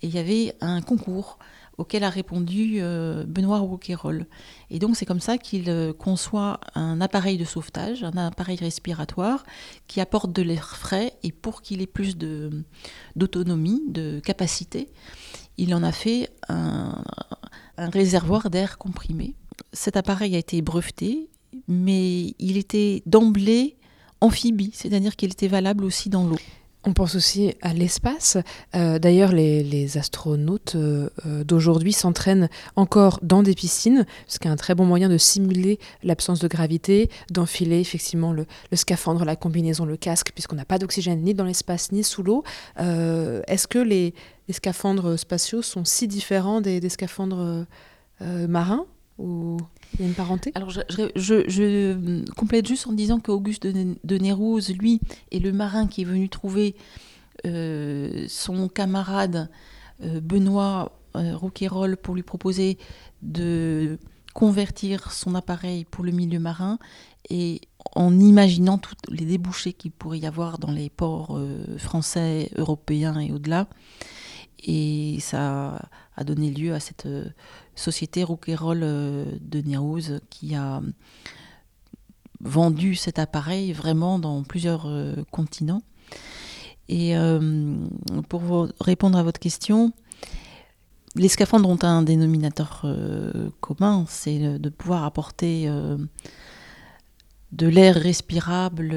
[0.03, 1.39] Et il y avait un concours
[1.77, 4.25] auquel a répondu euh, Benoît Rouquayrol.
[4.69, 9.45] Et donc c'est comme ça qu'il euh, conçoit un appareil de sauvetage, un appareil respiratoire
[9.87, 12.17] qui apporte de l'air frais et pour qu'il ait plus
[13.15, 14.89] d'autonomie, de, capacité,
[15.57, 17.03] il en a fait un,
[17.77, 19.35] un réservoir d'air comprimé.
[19.73, 21.29] Cet appareil a été breveté,
[21.67, 23.77] mais il était d'emblée
[24.21, 26.37] amphibie, c'est-à-dire qu'il était valable aussi dans l'eau.
[26.83, 28.37] On pense aussi à l'espace.
[28.75, 34.51] Euh, d'ailleurs, les, astronautes euh, euh, d'aujourd'hui s'entraînent encore dans des piscines, ce qui est
[34.51, 39.85] un très bon moyen de simuler l'absence de gravité, d'enfiler effectivement le, scaphandre, la combinaison,
[39.85, 42.43] le casque, puisqu'on n'a pas d'oxygène ni dans l'espace ni sous l'eau.
[42.77, 44.13] Est-ce que les,
[44.49, 47.65] scaphandres spatiaux sont si différents des, scaphandres
[48.21, 48.85] marins?
[49.19, 50.51] Il y a une parenté?
[50.55, 54.99] Alors, je, complète juste en disant qu'Auguste de, de Nérouse, lui,
[55.31, 56.75] est le marin qui est venu trouver
[57.45, 59.49] euh, son camarade
[60.03, 62.77] euh, Benoît euh, Rouquayrol pour lui proposer
[63.21, 63.99] de
[64.33, 66.79] convertir son appareil pour le milieu marin
[67.29, 67.61] et
[67.95, 71.39] en imaginant tous les débouchés qu'il pourrait y avoir dans les ports
[71.77, 73.67] français, européens et au-delà.
[74.63, 77.07] Et ça a donné lieu à cette
[77.77, 80.81] société Rouquayrol euh, de Niaouz qui a
[82.39, 85.83] vendu cet appareil vraiment dans plusieurs euh, continents.
[86.89, 87.75] Et euh,
[88.29, 89.91] pour répondre à votre question,
[91.15, 92.85] les scaphandres ont un dénominateur
[93.59, 95.67] commun, c'est de pouvoir apporter
[97.51, 98.95] de l'air respirable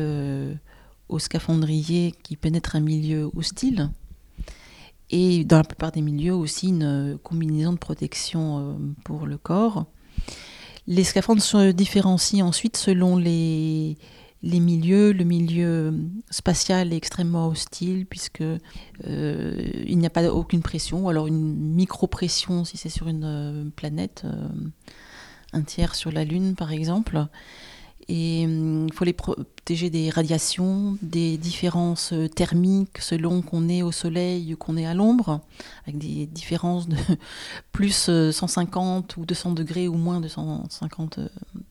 [1.08, 3.90] aux scaphandriers qui pénètrent un milieu hostile
[5.10, 9.38] et dans la plupart des milieux aussi une euh, combinaison de protection euh, pour le
[9.38, 9.86] corps.
[10.86, 13.98] Les scaphandres se différencient ensuite selon les,
[14.42, 15.12] les milieux.
[15.12, 15.94] Le milieu
[16.30, 21.56] spatial est extrêmement hostile puisque euh, il n'y a pas aucune pression, ou alors une
[21.74, 24.24] micro-pression si c'est sur une planète,
[25.52, 27.26] un tiers sur la Lune par exemple.
[28.12, 33.82] Et hum, il faut les protéger des radiations, des différences euh, thermiques selon qu'on est
[33.82, 35.40] au soleil ou qu'on est à l'ombre,
[35.84, 36.96] avec des différences de
[37.72, 41.20] plus 150 euh, ou 200 degrés ou moins 250,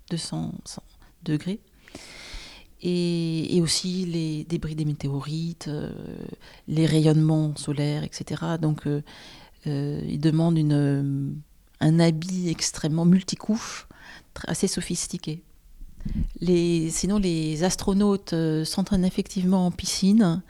[0.10, 0.82] 200 euh,
[1.24, 1.60] degrés.
[2.82, 5.70] Et, aussi les débris des météorites,
[6.70, 8.42] les rayonnements solaires, etc.
[8.62, 8.88] Donc
[9.66, 11.42] il demande une,
[11.82, 13.90] un habit extrêmement multicouche,
[14.48, 15.44] assez sophistiqué
[16.90, 20.42] sinon, les astronautes euh, s'entraînent effectivement en piscine,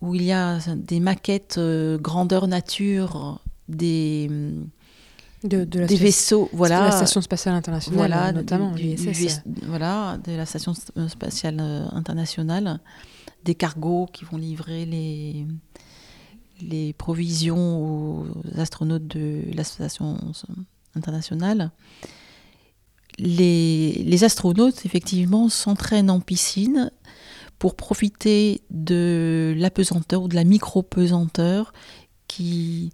[0.00, 4.30] où il y a des maquettes euh, grandeur nature des,
[5.44, 8.74] de, des vaisseaux, voilà, de la station spatiale internationale, notamment
[9.66, 12.80] voilà, de la station spatiale euh, internationale,
[13.44, 15.46] des cargos qui vont livrer les
[16.62, 18.26] les provisions aux
[18.58, 20.18] astronautes de la station
[20.94, 21.70] internationale
[23.20, 26.90] les, astronautes, effectivement, s'entraînent en piscine
[27.58, 31.72] pour profiter de l'apesanteur ou de la micro-pesanteur
[32.28, 32.92] qui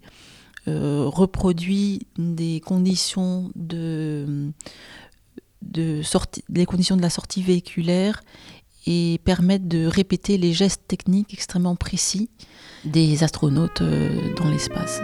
[0.66, 4.50] euh, reproduit des conditions de,
[5.62, 6.02] de
[6.48, 8.22] les conditions de la sortie véhiculaire
[8.86, 12.30] et permettent de répéter les gestes techniques extrêmement précis
[12.84, 15.00] des astronautes euh, dans l'espace.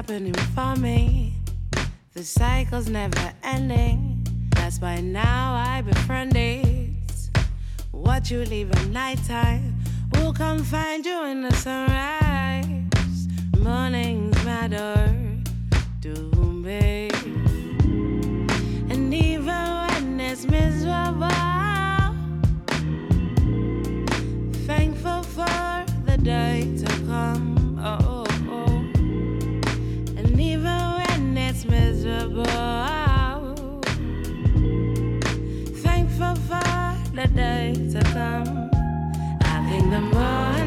[0.00, 1.34] Happening for me.
[2.14, 4.26] The cycle's never ending.
[4.56, 6.88] That's why now I befriend it.
[7.90, 9.74] What you leave at nighttime
[10.14, 13.28] will come find you in the sunrise.
[13.58, 14.96] Mornings matter
[16.00, 16.14] to
[16.64, 17.10] me.
[18.92, 21.28] And even when it's miserable,
[24.66, 26.59] thankful for the day
[32.30, 33.80] miserable,
[35.82, 38.70] thankful for the day to come.
[39.42, 40.59] I think the morning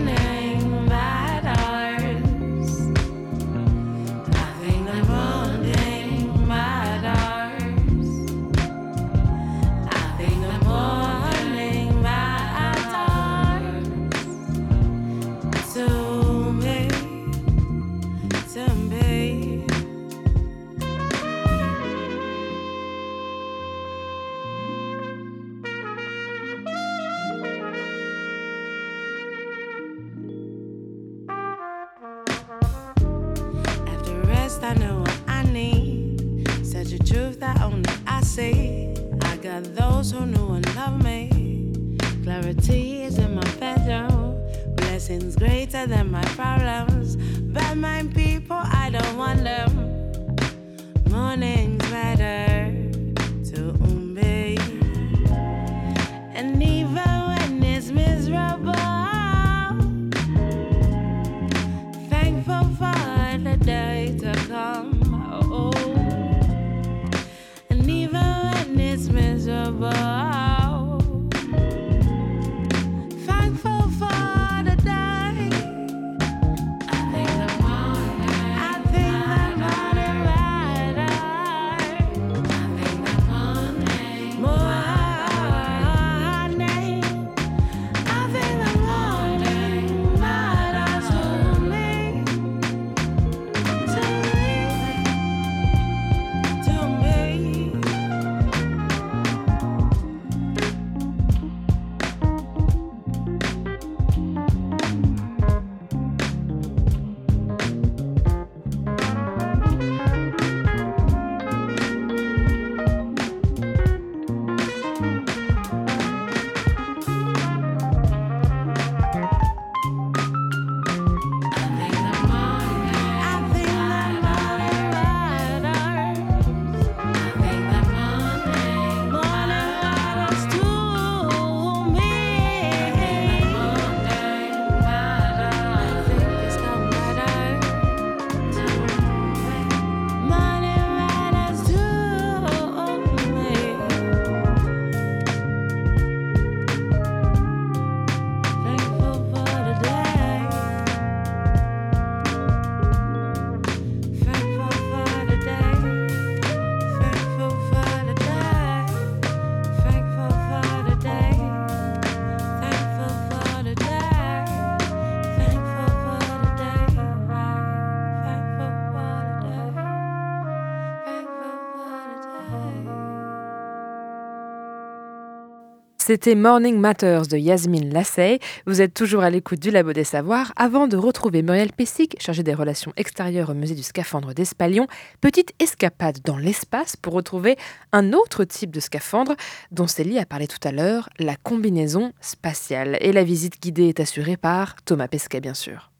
[176.05, 178.39] C'était Morning Matters de Yasmine Lassay.
[178.67, 180.51] Vous êtes toujours à l'écoute du Labo des Savoirs.
[180.57, 184.87] Avant de retrouver Muriel Pessic, chargée des relations extérieures au musée du scaphandre d'Espalion,
[185.21, 187.55] petite escapade dans l'espace pour retrouver
[187.93, 189.37] un autre type de scaphandre
[189.71, 192.97] dont Célie a parlé tout à l'heure, la combinaison spatiale.
[192.99, 195.92] Et la visite guidée est assurée par Thomas Pesquet, bien sûr.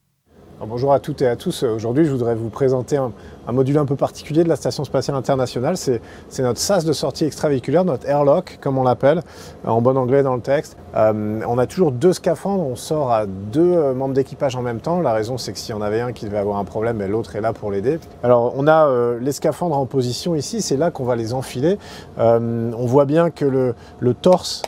[0.66, 1.64] Bonjour à toutes et à tous.
[1.64, 3.12] Aujourd'hui, je voudrais vous présenter un,
[3.52, 5.76] module un peu particulier de la Station spatiale internationale.
[5.76, 6.00] C'est
[6.40, 9.24] notre sas de sortie extravéhiculaire, notre airlock, comme on l'appelle,
[9.66, 10.78] en bon anglais dans le texte.
[10.96, 14.80] Euh, on a toujours deux scaphandres, on sort à deux euh, membres d'équipage en même
[14.80, 15.02] temps.
[15.02, 17.12] La raison, c'est que s'il y en avait un qui devait avoir un problème, ben,
[17.12, 18.00] l'autre est là pour l'aider.
[18.24, 21.78] Alors, on a euh, les scaphandres en position ici, c'est là qu'on va les enfiler.
[22.20, 24.62] Euh, on voit bien que le torse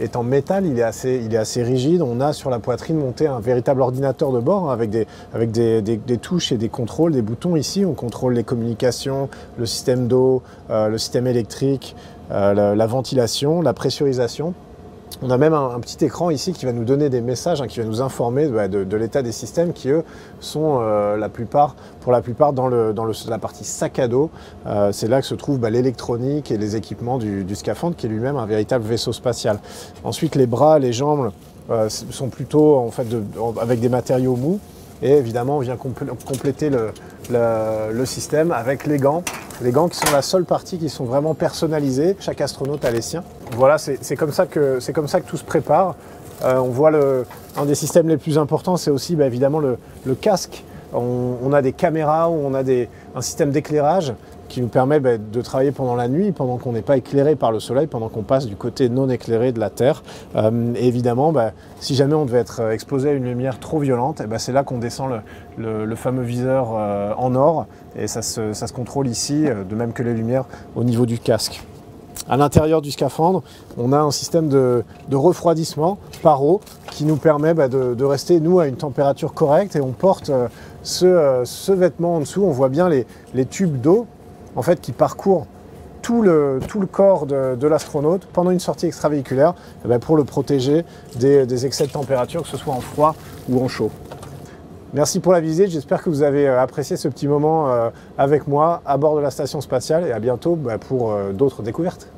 [0.00, 2.02] est en métal, il est, assez, rigide.
[2.02, 6.18] On a sur la poitrine monté un véritable ordinateur de bord avec, des, avec des,
[6.18, 7.84] touches et des contrôles, des boutons ici.
[7.84, 9.28] On contrôle les communications,
[9.58, 11.96] le système d'eau, euh, le système électrique,
[12.30, 14.54] euh, la ventilation, la pressurisation.
[15.22, 17.78] On a même un, petit écran ici qui va nous donner des messages, hein, qui
[17.78, 20.02] va nous informer bah, de, l'état des systèmes qui, eux,
[20.40, 24.30] sont euh, la plupart, pour la plupart dans, la partie sac à dos.
[24.66, 28.08] Euh, c'est là que se trouve bah, l'électronique et les équipements du, scaphandre, qui est
[28.08, 29.58] lui-même un véritable vaisseau spatial.
[30.04, 31.32] Ensuite, les bras, les jambes
[31.70, 33.06] euh, sont plutôt en fait,
[33.60, 34.58] avec des matériaux mous.
[35.02, 36.70] Et évidemment, on vient compléter
[37.30, 39.22] le système avec les gants
[39.62, 42.16] les gants qui sont la seule partie qui sont vraiment personnalisés.
[42.20, 43.22] Chaque astronaute a les siens.
[43.56, 44.78] Voilà, c'est comme, ça que,
[45.26, 45.96] tout se prépare.
[46.42, 46.90] Euh, on voit
[47.56, 49.78] un des systèmes les plus importants, c'est aussi bah, évidemment le,
[50.14, 50.64] casque.
[50.92, 54.12] On, a des caméras, on a un système d'éclairage
[54.50, 57.52] qui nous permet bah, de travailler pendant la nuit, pendant qu'on n'est pas éclairé par
[57.52, 60.02] le soleil, pendant qu'on passe du côté non éclairé de la Terre.
[60.36, 64.38] Euh, évidemment, bah, si jamais on devait être exposé à une lumière trop violente, eh
[64.38, 65.22] c'est là qu'on descend
[65.56, 70.02] le, fameux viseur euh, en or et ça se, contrôle ici, euh, de même que
[70.02, 70.44] les lumières
[70.74, 71.62] au niveau du casque.
[72.28, 73.42] À l'intérieur du scaphandre,
[73.78, 78.58] on a un système de, refroidissement par eau qui nous permet bah, de, rester, nous,
[78.58, 80.30] à une température correcte et on porte
[80.82, 82.42] ce, vêtement en dessous.
[82.42, 84.06] On voit bien les, tubes d'eau
[84.56, 85.46] en fait, qui parcourent
[86.02, 90.84] tout le, corps de, l'astronaute pendant une sortie extravéhiculaire eh ben, pour le protéger
[91.16, 93.14] des excès de température, que ce soit en froid
[93.48, 93.90] ou en chaud.
[94.92, 98.48] Merci pour la visite, j'espère que vous avez euh, apprécié ce petit moment euh, avec
[98.48, 102.08] moi à bord de la station spatiale et à bientôt bah, pour euh, d'autres découvertes.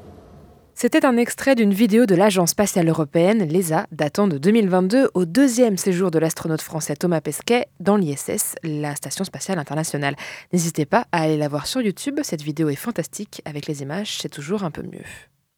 [0.82, 5.76] C'était un extrait d'une vidéo de l'Agence spatiale européenne, l'ESA, datant de 2022 au deuxième
[5.76, 10.16] séjour de l'astronaute français Thomas Pesquet dans l'ISS, la Station spatiale internationale.
[10.52, 14.18] N'hésitez pas à aller la voir sur YouTube, cette vidéo est fantastique, avec les images
[14.18, 15.04] c'est toujours un peu mieux.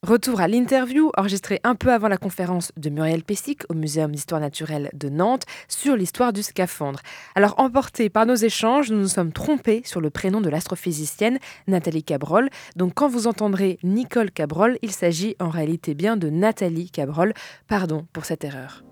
[0.05, 4.39] Retour à l'interview enregistrée un peu avant la conférence de Muriel Pessic au Muséum d'histoire
[4.39, 6.99] naturelle de Nantes sur l'histoire du scaphandre.
[7.33, 12.03] Alors, emportés par nos échanges, nous nous sommes trompés sur le prénom de l'astrophysicienne Nathalie
[12.03, 12.51] Cabrol.
[12.75, 17.33] Donc, quand vous entendrez Nicole Cabrol, il s'agit en réalité bien de Nathalie Cabrol.
[17.67, 18.83] Pardon pour cette erreur.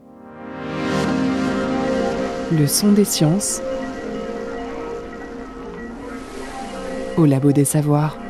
[2.51, 3.61] Le son des sciences
[7.18, 8.22] au labo des savoirs.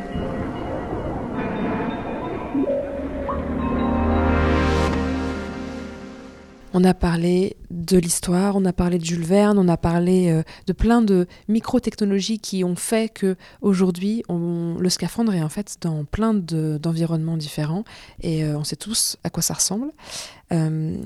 [6.76, 10.42] On a parlé de l'histoire, on a parlé de Jules Verne, on a parlé euh,
[10.66, 16.04] de plein de micro-technologies qui ont fait que aujourd'hui le scaphandre est en fait dans
[16.04, 17.84] plein d'environnements différents
[18.22, 19.92] et euh, on sait tous à quoi ça ressemble.
[20.52, 20.98] Euh,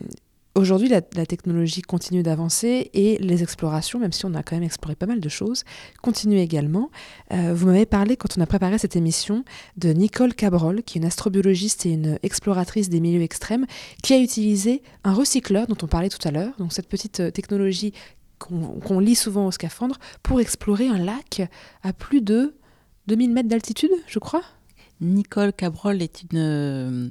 [0.57, 4.95] Aujourd'hui, la, technologie continue d'avancer et les explorations, même si on a quand même exploré
[4.95, 5.63] pas mal de choses,
[6.01, 6.89] continuent également.
[7.31, 9.45] Euh, vous m'avez parlé, quand on a préparé cette émission,
[9.77, 13.67] de Nicole Cabrol, qui est une astrobiologiste et une exploratrice des milieux extrêmes,
[14.01, 17.29] qui a utilisé un recycleur dont on parlait tout à l'heure, donc cette petite euh,
[17.29, 17.93] technologie
[18.39, 21.43] qu'on lit souvent au scaphandre, pour explorer un lac
[21.83, 22.55] à plus de
[23.05, 24.41] 2000 mètres d'altitude, je crois?
[25.01, 27.09] Nicole Cabrol est une euh,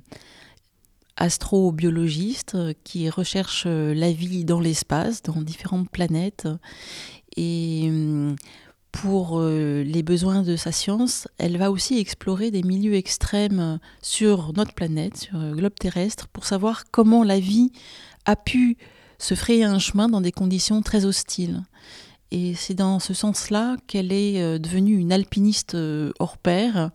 [1.16, 6.48] astrobiologiste euh, qui recherche euh, la vie dans l'espace, dans différentes planètes.
[7.36, 8.36] Et hum,
[8.92, 14.52] pour euh, les besoins de sa science, elle va aussi explorer des milieux extrêmes sur
[14.54, 17.72] notre planète, sur le globe terrestre, pour savoir comment la vie
[18.24, 18.78] a pu
[19.18, 21.62] se frayer un chemin dans des conditions très hostiles.
[22.36, 25.76] Et c'est dans ce sens-là qu'elle est devenue une alpiniste
[26.18, 26.90] hors pair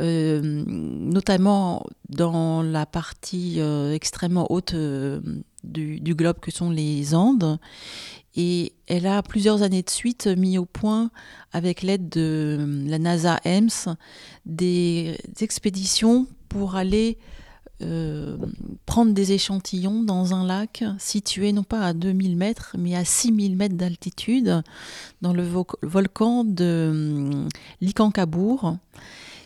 [0.00, 5.20] euh, notamment dans la partie euh, extrêmement haute euh,
[5.64, 7.58] du, globe que sont les Andes.
[8.36, 11.10] Et elle a plusieurs années de suite mis au point,
[11.52, 13.96] avec l'aide de la NASA EMS,
[14.46, 17.18] des expéditions pour aller
[18.86, 23.56] prendre des échantillons dans un lac situé non pas à 2000 mètres, mais à 6000
[23.56, 24.62] mètres d'altitude,
[25.22, 25.44] dans le
[25.82, 27.46] volcan de
[27.80, 28.78] Likankabour.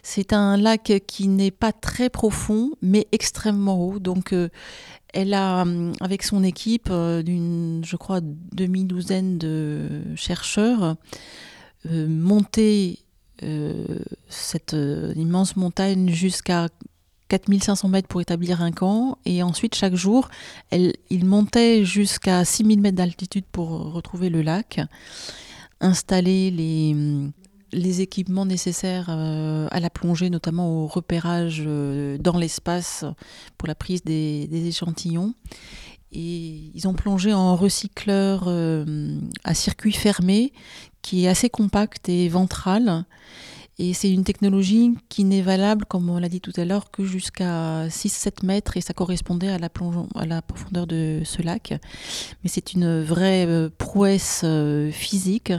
[0.03, 4.01] C'est un lac qui n'est pas très profond, mais extrêmement haut.
[4.01, 4.49] Donc, euh,
[5.15, 10.97] elle a, euh, avec son équipe euh, d'une, je crois, demi-douzaine de chercheurs,
[11.89, 13.01] monté
[14.29, 14.77] cette
[15.17, 16.69] immense montagne jusqu'à
[17.33, 19.17] 4500 mètres pour établir un camp.
[19.25, 20.29] Et ensuite, chaque jour,
[20.71, 24.81] elle, il montait jusqu'à 6000 mètres d'altitude pour retrouver le lac,
[25.81, 26.51] installer
[27.73, 33.07] les équipements nécessaires euh, à la plongée, notamment au repérage euh, dans l'espace
[33.57, 35.33] pour la prise des, échantillons.
[36.13, 40.53] Et ils ont plongé en recycleur euh, à circuit fermé
[41.01, 43.07] qui est assez compact et ventral.
[43.79, 47.05] Et c'est une technologie qui n'est valable, comme on l'a dit tout à l'heure, que
[47.05, 49.69] jusqu'à 6-7 mètres et ça correspondait à la,
[50.15, 51.75] à la profondeur de ce lac.
[52.43, 55.53] Mais c'est une vraie euh, prouesse euh, physique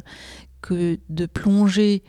[0.61, 2.03] que de plonger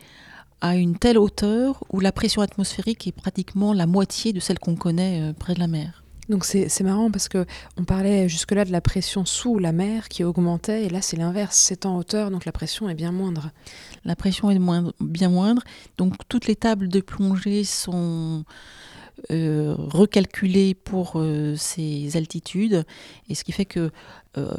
[0.61, 4.76] à une telle hauteur où la pression atmosphérique est pratiquement la moitié de celle qu'on
[4.76, 6.03] connaît euh, près de la mer.
[6.29, 7.45] Donc c'est marrant parce que
[7.77, 11.57] on parlait jusque-là de la pression sous la mer qui augmentait et là c'est l'inverse,
[11.57, 13.51] c'est en hauteur donc la pression est bien moindre.
[14.05, 14.59] La pression est
[15.01, 15.62] bien moindre,
[15.99, 18.45] donc toutes les tables de plongée sont
[19.31, 22.85] euh, recalculées pour euh, ces altitudes
[23.29, 23.91] et ce qui fait que
[24.37, 24.55] euh,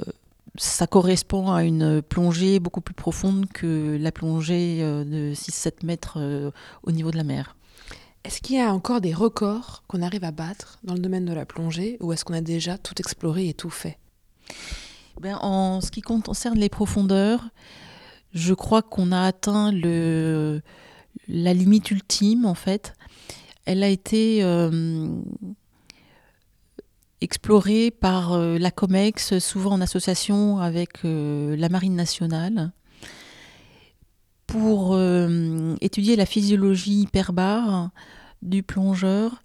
[0.57, 6.51] ça correspond à une plongée beaucoup plus profonde que la plongée de 6-7 mètres
[6.83, 7.54] au niveau de la mer.
[8.25, 11.33] Est-ce qu'il y a encore des records qu'on arrive à battre dans le domaine de
[11.33, 13.99] la plongée ou est-ce qu'on a déjà tout exploré et tout fait?
[15.21, 17.47] Ben, En ce qui concerne les profondeurs,
[18.33, 20.63] je crois qu'on a atteint le,
[21.27, 22.95] la limite ultime en fait.
[23.65, 25.07] Elle a été euh,
[27.21, 32.71] explorée par euh, la COMEX, souvent en association avec euh, la Marine nationale
[34.47, 37.89] pour euh, étudier la physiologie hyperbare
[38.41, 39.43] du plongeur.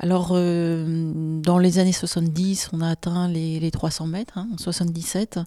[0.00, 1.12] Alors, euh,
[1.42, 5.40] dans les années 70, on a atteint les, 300 mètres, hein, en 77.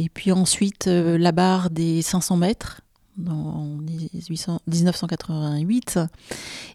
[0.00, 2.80] Et puis ensuite, euh, la barre des 500 mètres,
[3.28, 6.00] en 1988.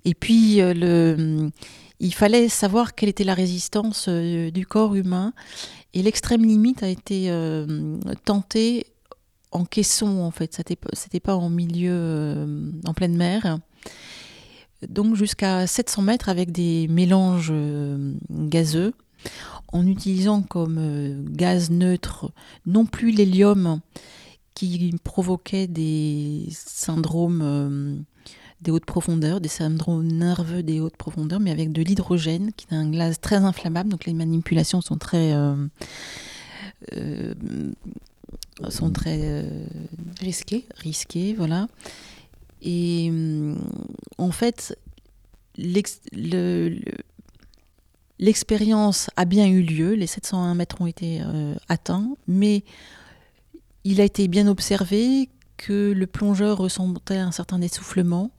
[0.05, 0.61] Et puis,
[1.99, 5.31] il fallait savoir quelle était la résistance du corps humain.
[5.93, 7.33] Et l'extrême limite a été
[8.25, 8.87] tentée
[9.54, 10.60] en caisson en fait,
[10.93, 13.60] c'était pas en milieu euh, en pleine mer.
[14.88, 18.93] Donc jusqu'à 700 mètres avec des mélanges euh, gazeux,
[19.72, 22.32] en utilisant comme euh, gaz neutre
[22.66, 23.80] non plus l'hélium
[24.56, 28.04] qui provoquait des syndromes
[28.62, 32.76] des hautes profondeurs, des syndromes nerveux des hautes profondeurs, mais avec de l'hydrogène, qui est
[32.76, 33.89] un gaz très inflammable.
[33.89, 35.34] Donc les manipulations sont très
[38.70, 39.66] sont très euh,
[40.20, 40.66] risqués.
[40.76, 41.68] risqués, voilà.
[42.61, 43.57] Et hum,
[44.18, 44.78] en fait,
[48.20, 52.64] l'expérience a bien eu lieu, les 701 mètres ont été euh, atteints, mais
[53.84, 58.32] il a été bien observé que le plongeur ressentait un certain essoufflement,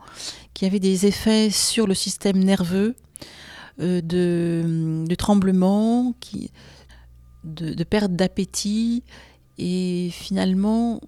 [0.52, 2.96] qu'il y avait des effets sur le système nerveux,
[3.80, 5.06] euh, de,
[6.20, 6.50] qui,
[7.44, 9.02] de, de perte d'appétit
[9.58, 11.00] et finalement,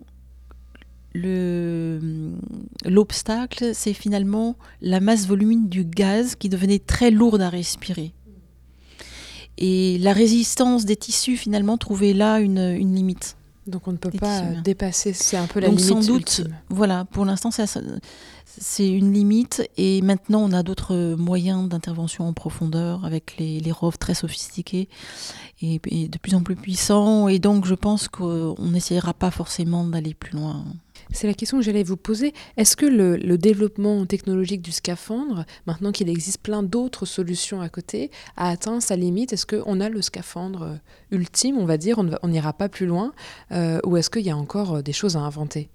[2.84, 8.12] l'obstacle, c'est finalement la masse volumine du gaz qui devenait très lourde à respirer.
[9.58, 13.36] Et la résistance des tissus, finalement, trouvait là une limite.
[13.66, 15.84] Donc on ne peut pas dépasser, c'est un peu la limite.
[15.84, 19.68] sans doute, voilà, pour l'instant, c'est une limite.
[19.76, 24.88] Et maintenant, on a d'autres moyens d'intervention en profondeur avec les, les très sophistiqués
[25.62, 27.26] et, de plus en plus puissants.
[27.26, 30.64] Et donc, je pense qu'on n'essayera pas forcément d'aller plus loin.
[31.12, 32.34] C'est la question que j'allais vous poser.
[32.56, 38.10] Est-ce que le, développement technologique du scaphandre, maintenant qu'il existe plein d'autres solutions à côté,
[38.36, 39.32] a atteint sa limite?
[39.32, 40.78] Est-ce qu'on a le scaphandre
[41.10, 43.12] ultime, on va dire, on n'ira pas plus loin
[43.52, 45.70] euh, Ou est-ce qu'il y a encore des choses à inventer?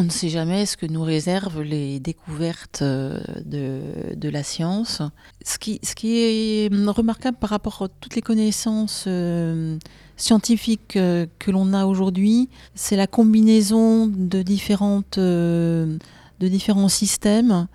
[0.00, 5.02] On ne sait jamais ce que nous réservent les découvertes euh, de, la science.
[5.44, 9.76] Ce qui, ce qui, est remarquable par rapport à toutes les connaissances euh,
[10.16, 15.98] scientifiques euh, que l'on a aujourd'hui, c'est la combinaison de, différentes, de
[16.40, 17.66] différents systèmes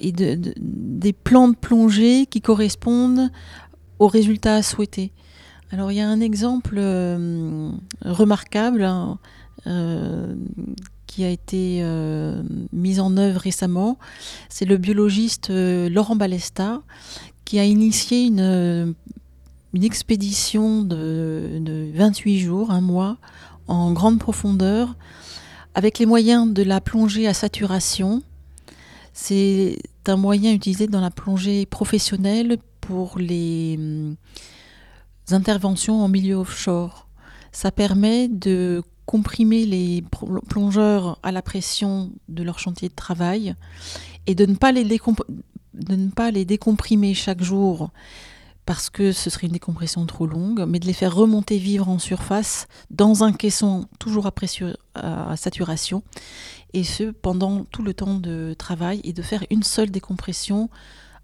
[0.00, 3.30] et des plans de plongée qui correspondent
[3.98, 5.10] aux résultats souhaités.
[5.72, 6.78] Alors il y a un exemple
[8.04, 8.84] remarquable.
[8.84, 9.18] Hein,
[11.14, 12.42] qui a été euh,
[12.72, 13.98] mise en œuvre récemment.
[14.48, 16.82] C'est le biologiste euh, Laurent Balesta
[17.44, 18.92] qui a initié une, euh,
[19.74, 23.18] une expédition de, de, 28 jours, un mois,
[23.68, 24.96] en grande profondeur,
[25.76, 28.24] avec les moyens de la plongée à saturation.
[29.12, 33.78] C'est un moyen utilisé dans la plongée professionnelle pour les
[35.30, 37.06] interventions en milieu offshore.
[37.52, 40.02] Ça permet de comprimer les
[40.48, 43.54] plongeurs à la pression de leur chantier de travail
[44.26, 47.90] et de ne pas les, de ne pas les décomprimer chaque jour
[48.66, 51.98] parce que ce serait une décompression trop longue, mais de les faire remonter vivre en
[51.98, 54.32] surface dans un caisson toujours à,
[54.94, 56.02] à saturation,
[56.72, 60.70] et ce pendant tout le temps de travail, et de faire une seule décompression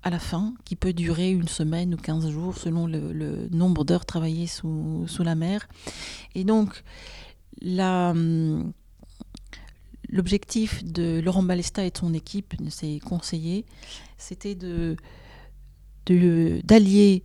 [0.02, 4.06] à la fin, qui peut durer une semaine ou 15 jours selon le, nombre d'heures
[4.06, 5.68] travaillées sous, sous, la mer.
[6.34, 6.82] Et donc,
[10.08, 13.64] l'objectif de Laurent Balesta et de son équipe, de ses conseillers,
[14.18, 14.56] c'était
[16.64, 17.24] d'allier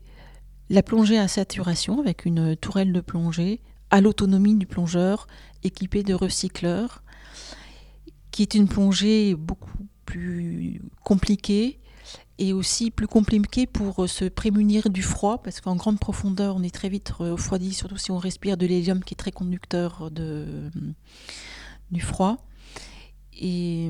[0.70, 3.62] la plongée à saturation avec une tourelle de plongée
[3.92, 5.28] à l'autonomie du plongeur
[5.64, 7.04] équipé de recycleurs,
[8.32, 11.80] qui est une plongée beaucoup plus compliquée
[12.38, 16.74] et aussi plus compliquée pour se prémunir du froid, parce qu'en grande profondeur, on est
[16.74, 20.70] très vite refroidi, surtout si on respire de l'hélium qui est très conducteur de,
[21.92, 22.38] du froid.
[23.40, 23.90] Et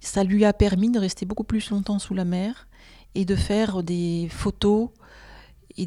[0.00, 2.66] ça lui a permis de rester beaucoup plus longtemps sous la mer
[3.14, 4.90] et de faire des photos
[5.76, 5.86] et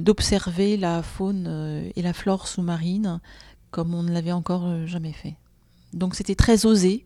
[0.00, 3.20] d'observer la faune euh, et la flore sous-marine
[3.70, 5.34] comme on ne l'avait encore euh, jamais fait.
[5.92, 7.04] Donc c'était très osé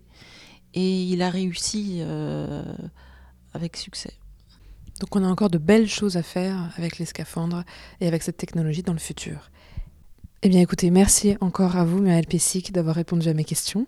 [0.75, 2.63] et il a réussi euh,
[3.55, 4.13] avec succès.
[5.01, 7.65] Donc on a encore de belles choses à faire avec les scaphandres
[8.01, 9.51] et avec cette technologie dans le futur.
[10.43, 13.87] Eh bien écoutez, merci encore à vous, Muriel Pessic, d'avoir répondu à mes questions.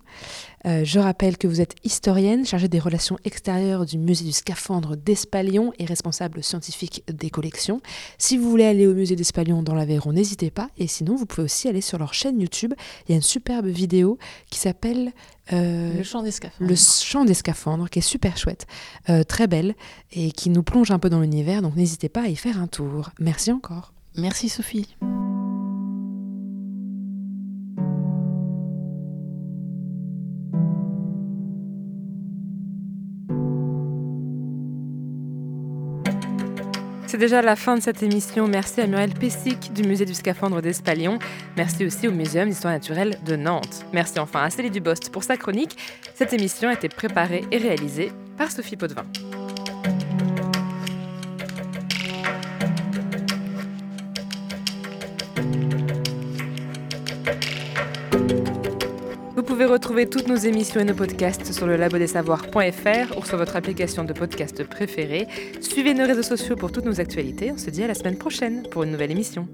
[0.66, 4.94] Euh, je rappelle que vous êtes historienne, chargée des relations extérieures du musée du scaphandre
[4.94, 7.80] d'Espalion et responsable scientifique des collections.
[8.18, 10.68] Si vous voulez aller au musée d'Espalion dans l'Aveyron, n'hésitez pas.
[10.76, 12.74] Et sinon, vous pouvez aussi aller sur leur chaîne YouTube.
[13.09, 14.18] Il y a une superbe vidéo
[14.50, 15.12] qui s'appelle
[15.55, 16.68] euh, le chant des scaphandres.
[16.68, 18.66] Le chant des scaphandres, qui est super chouette,
[19.09, 19.74] euh, très belle
[20.12, 21.62] et qui nous plonge un peu dans l'univers.
[21.62, 23.09] Donc n'hésitez pas à y faire un tour.
[23.18, 23.94] Merci encore.
[24.18, 24.94] Merci Sophie.
[37.22, 38.48] Déjà la fin de cette émission.
[38.48, 41.20] Merci à Muriel Pessic du musée du scaphandre d'Espalion.
[41.56, 43.86] Merci aussi au Muséum d'histoire naturelle de Nantes.
[43.92, 45.76] Merci enfin à Célie Dubost pour sa chronique.
[46.16, 49.04] Cette émission a été préparée et réalisée par Sophie Potvin.
[59.62, 64.02] Pouvez retrouver toutes nos émissions et nos podcasts sur le labodesavoirs.fr ou sur votre application
[64.02, 65.28] de podcast préférée.
[65.60, 67.52] Suivez nos réseaux sociaux pour toutes nos actualités.
[67.52, 69.46] On se dit à la semaine prochaine pour une nouvelle émission.